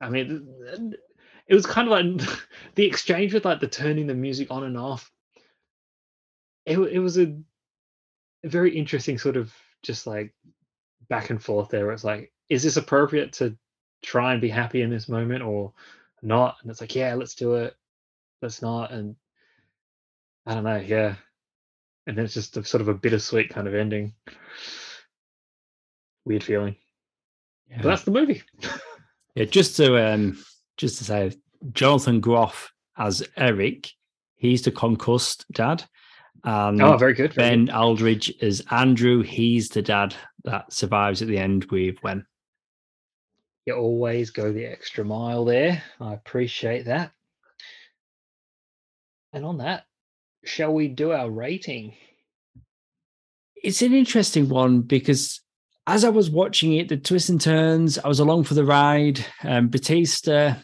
I 0.00 0.08
mean, 0.10 0.94
it 1.46 1.54
was 1.54 1.66
kind 1.66 1.88
of 1.88 1.92
like 1.92 2.28
the 2.74 2.84
exchange 2.86 3.32
with 3.32 3.44
like 3.44 3.60
the 3.60 3.68
turning 3.68 4.06
the 4.06 4.14
music 4.14 4.50
on 4.50 4.64
and 4.64 4.76
off. 4.76 5.10
It 6.66 6.78
it 6.78 6.98
was 6.98 7.18
a, 7.18 7.36
a 8.44 8.48
very 8.48 8.76
interesting 8.76 9.18
sort 9.18 9.36
of 9.36 9.52
just 9.82 10.06
like 10.06 10.34
back 11.08 11.30
and 11.30 11.42
forth 11.42 11.68
there. 11.68 11.90
It's 11.92 12.04
like, 12.04 12.32
is 12.48 12.62
this 12.62 12.76
appropriate 12.76 13.34
to 13.34 13.56
try 14.02 14.32
and 14.32 14.40
be 14.40 14.48
happy 14.48 14.82
in 14.82 14.90
this 14.90 15.08
moment 15.08 15.42
or 15.42 15.72
not? 16.22 16.56
And 16.62 16.70
it's 16.70 16.80
like, 16.80 16.94
yeah, 16.94 17.14
let's 17.14 17.34
do 17.34 17.54
it. 17.54 17.74
Let's 18.42 18.62
not. 18.62 18.90
And 18.92 19.16
I 20.46 20.54
don't 20.54 20.64
know. 20.64 20.76
Yeah, 20.76 21.16
and 22.06 22.16
then 22.16 22.24
it's 22.24 22.34
just 22.34 22.56
a 22.56 22.64
sort 22.64 22.80
of 22.80 22.88
a 22.88 22.94
bittersweet 22.94 23.50
kind 23.50 23.68
of 23.68 23.74
ending. 23.74 24.14
Weird 26.24 26.44
feeling. 26.44 26.76
Yeah. 27.68 27.78
But 27.82 27.88
that's 27.88 28.04
the 28.04 28.10
movie. 28.10 28.42
yeah, 29.34 29.44
just 29.44 29.76
to 29.76 30.12
um, 30.12 30.42
just 30.76 30.98
to 30.98 31.04
say, 31.04 31.32
Jonathan 31.72 32.20
Groff 32.20 32.72
as 32.96 33.22
Eric, 33.36 33.90
he's 34.36 34.62
the 34.62 34.70
concussed 34.70 35.46
dad. 35.52 35.84
And 36.42 36.80
oh, 36.80 36.96
very 36.96 37.14
good. 37.14 37.34
Very 37.34 37.50
ben 37.50 37.66
good. 37.66 37.74
Aldridge 37.74 38.32
is 38.40 38.64
Andrew. 38.70 39.22
He's 39.22 39.68
the 39.68 39.82
dad 39.82 40.14
that 40.44 40.72
survives 40.72 41.20
at 41.20 41.28
the 41.28 41.38
end 41.38 41.66
with 41.66 42.02
Wen. 42.02 42.26
You 43.66 43.74
always 43.74 44.30
go 44.30 44.52
the 44.52 44.64
extra 44.64 45.04
mile 45.04 45.44
there. 45.44 45.82
I 46.00 46.14
appreciate 46.14 46.86
that. 46.86 47.12
And 49.32 49.44
on 49.44 49.58
that, 49.58 49.84
shall 50.44 50.72
we 50.72 50.88
do 50.88 51.12
our 51.12 51.30
rating? 51.30 51.94
It's 53.62 53.82
an 53.82 53.92
interesting 53.92 54.48
one 54.48 54.80
because 54.80 55.40
as 55.86 56.04
I 56.04 56.08
was 56.08 56.30
watching 56.30 56.74
it, 56.74 56.88
the 56.88 56.96
twists 56.96 57.28
and 57.28 57.40
turns, 57.40 57.98
I 57.98 58.08
was 58.08 58.20
along 58.20 58.44
for 58.44 58.54
the 58.54 58.64
ride. 58.64 59.24
Um, 59.42 59.68
Batista 59.68 60.54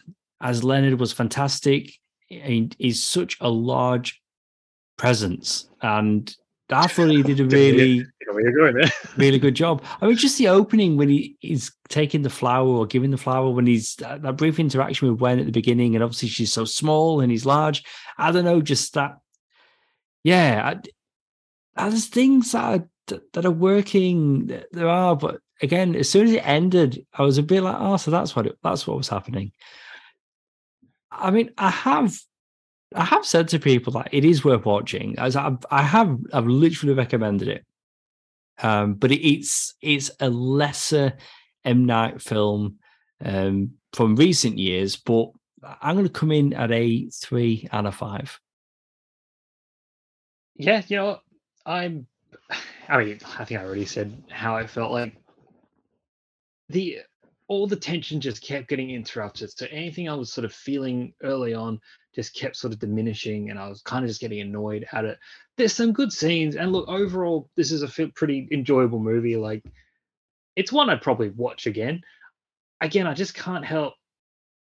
as 0.41 0.63
Leonard 0.63 0.99
was 0.99 1.11
fantastic. 1.11 1.93
He, 2.27 2.69
he's 2.77 3.03
such 3.03 3.37
a 3.39 3.49
large 3.49 4.21
presence, 4.97 5.67
and 5.81 6.33
I 6.69 6.87
thought 6.87 7.09
he 7.09 7.23
did 7.23 7.39
a 7.39 7.45
really, 7.45 8.05
really 9.17 9.39
good 9.39 9.55
job. 9.55 9.83
I 10.01 10.07
mean, 10.07 10.17
just 10.17 10.37
the 10.37 10.49
opening 10.49 10.97
when 10.97 11.09
he 11.09 11.37
is 11.41 11.71
taking 11.89 12.21
the 12.21 12.29
flower 12.29 12.67
or 12.67 12.85
giving 12.85 13.11
the 13.11 13.17
flower, 13.17 13.49
when 13.49 13.67
he's 13.67 13.95
that, 13.95 14.21
that 14.21 14.37
brief 14.37 14.59
interaction 14.59 15.09
with 15.09 15.21
Wen 15.21 15.39
at 15.39 15.45
the 15.45 15.51
beginning, 15.51 15.95
and 15.95 16.03
obviously 16.03 16.29
she's 16.29 16.51
so 16.51 16.65
small 16.65 17.21
and 17.21 17.31
he's 17.31 17.45
large. 17.45 17.83
I 18.17 18.31
don't 18.31 18.45
know, 18.45 18.61
just 18.61 18.93
that 18.93 19.17
yeah, 20.27 20.73
I, 21.77 21.89
there's 21.89 22.07
things 22.07 22.51
that 22.51 22.89
are, 23.07 23.19
that 23.31 23.45
are 23.45 23.51
working. 23.51 24.47
There 24.73 24.89
are, 24.89 25.15
but 25.15 25.39
again, 25.61 25.95
as 25.95 26.09
soon 26.09 26.27
as 26.27 26.33
it 26.33 26.45
ended, 26.45 27.05
I 27.13 27.21
was 27.21 27.37
a 27.37 27.43
bit 27.43 27.63
like, 27.63 27.77
oh, 27.79 27.95
so 27.95 28.11
that's 28.11 28.35
what 28.35 28.45
it, 28.45 28.57
that's 28.61 28.85
what 28.85 28.97
was 28.97 29.07
happening. 29.07 29.53
I 31.09 31.31
mean, 31.31 31.51
I 31.57 31.69
have 31.69 32.13
I 32.93 33.05
have 33.05 33.25
said 33.25 33.47
to 33.49 33.59
people 33.59 33.93
that 33.93 34.09
it 34.11 34.25
is 34.25 34.43
worth 34.43 34.65
watching. 34.65 35.17
As 35.17 35.37
I've, 35.37 35.59
I 35.71 35.81
have, 35.81 36.17
I've 36.33 36.47
literally 36.47 36.93
recommended 36.93 37.47
it. 37.47 37.65
Um, 38.61 38.95
but 38.95 39.13
it, 39.13 39.25
it's 39.25 39.75
it's 39.81 40.11
a 40.19 40.29
lesser 40.29 41.13
M 41.63 41.85
Night 41.85 42.21
film 42.21 42.79
um, 43.23 43.75
from 43.93 44.17
recent 44.17 44.57
years, 44.57 44.97
but 44.97 45.29
I'm 45.81 45.95
going 45.95 46.05
to 46.05 46.11
come 46.11 46.33
in 46.33 46.53
at 46.53 46.71
a 46.73 47.09
three 47.11 47.69
and 47.71 47.87
a 47.87 47.93
five 47.93 48.37
yeah, 50.57 50.81
you 50.87 50.97
know, 50.97 51.19
I'm. 51.65 52.07
I 52.89 53.03
mean, 53.03 53.19
I 53.37 53.43
think 53.43 53.59
I 53.59 53.65
already 53.65 53.85
said 53.85 54.23
how 54.29 54.55
I 54.55 54.65
felt 54.65 54.91
like 54.93 55.13
the 56.69 56.99
all 57.47 57.67
the 57.67 57.75
tension 57.75 58.19
just 58.19 58.41
kept 58.41 58.67
getting 58.67 58.91
interrupted. 58.91 59.51
So 59.57 59.67
anything 59.71 60.09
I 60.09 60.13
was 60.13 60.31
sort 60.31 60.45
of 60.45 60.53
feeling 60.53 61.13
early 61.23 61.53
on 61.53 61.79
just 62.13 62.35
kept 62.35 62.55
sort 62.55 62.73
of 62.73 62.79
diminishing, 62.79 63.49
and 63.49 63.59
I 63.59 63.69
was 63.69 63.81
kind 63.81 64.03
of 64.03 64.09
just 64.09 64.21
getting 64.21 64.41
annoyed 64.41 64.87
at 64.91 65.05
it. 65.05 65.19
There's 65.55 65.73
some 65.73 65.93
good 65.93 66.11
scenes, 66.11 66.55
and 66.55 66.71
look, 66.71 66.87
overall, 66.87 67.49
this 67.55 67.71
is 67.71 67.83
a 67.83 68.09
pretty 68.09 68.47
enjoyable 68.51 68.99
movie. 68.99 69.37
Like, 69.37 69.63
it's 70.55 70.71
one 70.71 70.89
I'd 70.89 71.01
probably 71.01 71.29
watch 71.29 71.67
again. 71.67 72.01
Again, 72.81 73.07
I 73.07 73.13
just 73.13 73.33
can't 73.33 73.65
help 73.65 73.93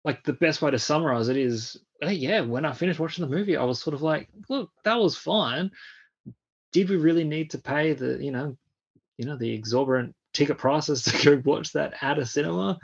like 0.05 0.23
the 0.25 0.33
best 0.33 0.63
way 0.63 0.71
to 0.71 0.79
summarize 0.79 1.29
it 1.29 1.37
is 1.37 1.79
hey, 2.01 2.15
yeah, 2.15 2.41
when 2.41 2.65
I 2.65 2.73
finished 2.73 2.99
watching 2.99 3.25
the 3.25 3.35
movie, 3.37 3.57
I 3.57 3.65
was 3.65 3.81
sort 3.81 3.95
of 3.95 4.03
like, 4.03 4.29
look, 4.49 4.71
that 4.85 4.99
was 4.99 5.17
fine. 5.17 5.71
Did 6.73 6.89
we 6.89 6.97
really 6.97 7.25
need 7.25 7.51
to 7.51 7.59
pay 7.59 7.93
the, 7.93 8.23
you 8.23 8.31
know, 8.31 8.57
you 9.19 9.27
know, 9.27 9.37
the 9.37 9.53
exorbitant 9.53 10.15
ticket 10.33 10.59
prices 10.59 11.03
to 11.05 11.25
go 11.25 11.43
watch 11.45 11.73
that 11.73 11.95
at 12.01 12.19
a 12.19 12.27
cinema? 12.27 12.79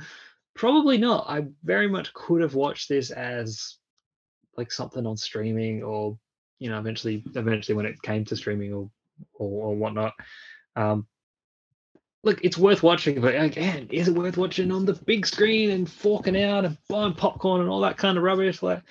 Probably 0.55 0.99
not. 0.99 1.27
I 1.29 1.47
very 1.65 1.89
much 1.89 2.13
could 2.13 2.43
have 2.43 2.55
watched 2.55 2.89
this 2.89 3.11
as 3.11 3.77
like 4.57 4.73
something 4.73 5.07
on 5.07 5.17
streaming 5.17 5.83
or, 5.83 6.19
you 6.59 6.71
know, 6.71 6.79
eventually 6.79 7.23
eventually 7.35 7.75
when 7.75 7.87
it 7.87 8.01
came 8.03 8.25
to 8.27 8.37
streaming 8.37 8.73
or 8.73 8.91
or, 9.35 9.69
or 9.69 9.77
whatnot. 9.77 10.13
Um, 10.75 11.07
look, 12.23 12.41
it's 12.43 12.59
worth 12.59 12.83
watching, 12.83 13.21
but 13.21 13.35
again, 13.41 13.89
is 13.91 14.09
it 14.09 14.15
worth 14.15 14.37
watching 14.37 14.73
on 14.73 14.85
the 14.85 14.95
big 14.95 15.27
screen 15.27 15.71
and 15.71 15.91
forking 15.91 16.41
out 16.41 16.65
and 16.65 16.77
buying 16.89 17.15
popcorn 17.15 17.61
and 17.61 17.71
all 17.71 17.81
that 17.81 17.99
kind 17.99 18.17
of 18.17 18.25
rubbish? 18.25 18.63
Like, 18.63 18.83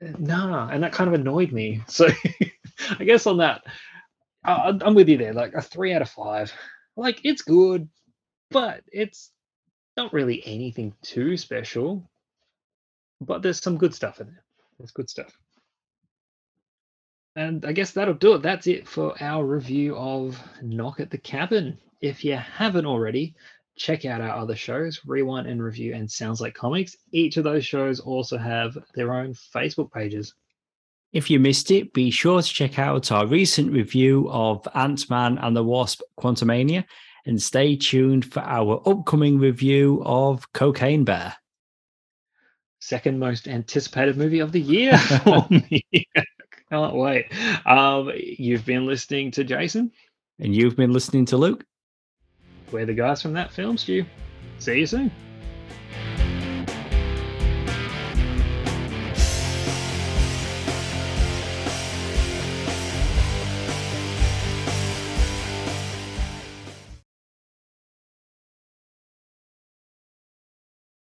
nah, 0.00 0.68
and 0.68 0.82
that 0.82 0.92
kind 0.92 1.08
of 1.08 1.14
annoyed 1.14 1.52
me. 1.52 1.82
So, 1.88 2.08
I 2.98 3.04
guess 3.04 3.26
on 3.26 3.38
that, 3.38 3.62
I, 4.44 4.76
I'm 4.82 4.94
with 4.94 5.08
you 5.08 5.16
there. 5.16 5.32
Like 5.32 5.54
a 5.54 5.62
three 5.62 5.92
out 5.92 6.02
of 6.02 6.10
five. 6.10 6.52
Like 6.96 7.20
it's 7.24 7.42
good, 7.42 7.88
but 8.50 8.82
it's 8.92 9.30
not 9.96 10.12
really 10.12 10.42
anything 10.44 10.92
too 11.02 11.36
special. 11.36 12.08
But 13.20 13.42
there's 13.42 13.62
some 13.62 13.78
good 13.78 13.94
stuff 13.94 14.20
in 14.20 14.26
there. 14.26 14.44
There's 14.78 14.90
good 14.90 15.08
stuff. 15.08 15.38
And 17.36 17.64
I 17.64 17.72
guess 17.72 17.90
that'll 17.90 18.14
do 18.14 18.34
it. 18.34 18.42
That's 18.42 18.66
it 18.66 18.86
for 18.86 19.14
our 19.20 19.44
review 19.44 19.96
of 19.96 20.40
Knock 20.62 21.00
at 21.00 21.10
the 21.10 21.18
Cabin. 21.18 21.76
If 22.00 22.24
you 22.24 22.36
haven't 22.36 22.86
already, 22.86 23.34
check 23.76 24.04
out 24.04 24.20
our 24.20 24.36
other 24.36 24.54
shows, 24.54 25.00
Rewind 25.04 25.48
and 25.48 25.62
Review 25.62 25.94
and 25.94 26.10
Sounds 26.10 26.40
Like 26.40 26.54
Comics. 26.54 26.96
Each 27.12 27.36
of 27.36 27.44
those 27.44 27.64
shows 27.64 27.98
also 27.98 28.38
have 28.38 28.76
their 28.94 29.12
own 29.12 29.34
Facebook 29.34 29.90
pages. 29.92 30.34
If 31.12 31.30
you 31.30 31.40
missed 31.40 31.70
it, 31.70 31.92
be 31.92 32.10
sure 32.10 32.42
to 32.42 32.48
check 32.48 32.78
out 32.78 33.10
our 33.12 33.26
recent 33.26 33.72
review 33.72 34.28
of 34.30 34.66
Ant 34.74 35.08
Man 35.10 35.38
and 35.38 35.56
the 35.56 35.62
Wasp 35.62 36.02
Quantumania 36.18 36.84
and 37.26 37.40
stay 37.40 37.76
tuned 37.76 38.32
for 38.32 38.40
our 38.40 38.82
upcoming 38.86 39.38
review 39.38 40.02
of 40.04 40.52
Cocaine 40.52 41.04
Bear. 41.04 41.34
Second 42.80 43.18
most 43.18 43.48
anticipated 43.48 44.16
movie 44.16 44.40
of 44.40 44.52
the 44.52 44.60
year 44.60 44.92
oh, 45.26 45.42
for 45.42 45.52
me. 45.52 45.84
Can't 46.74 46.96
wait. 46.96 47.26
Um, 47.66 48.10
you've 48.16 48.66
been 48.66 48.84
listening 48.84 49.30
to 49.30 49.44
Jason. 49.44 49.92
And 50.40 50.56
you've 50.56 50.74
been 50.74 50.92
listening 50.92 51.24
to 51.26 51.36
Luke. 51.36 51.64
We're 52.72 52.84
the 52.84 52.94
guys 52.94 53.22
from 53.22 53.32
that 53.34 53.52
film 53.52 53.76
stew. 53.76 54.04
See 54.58 54.80
you 54.80 54.86
soon. 54.86 55.12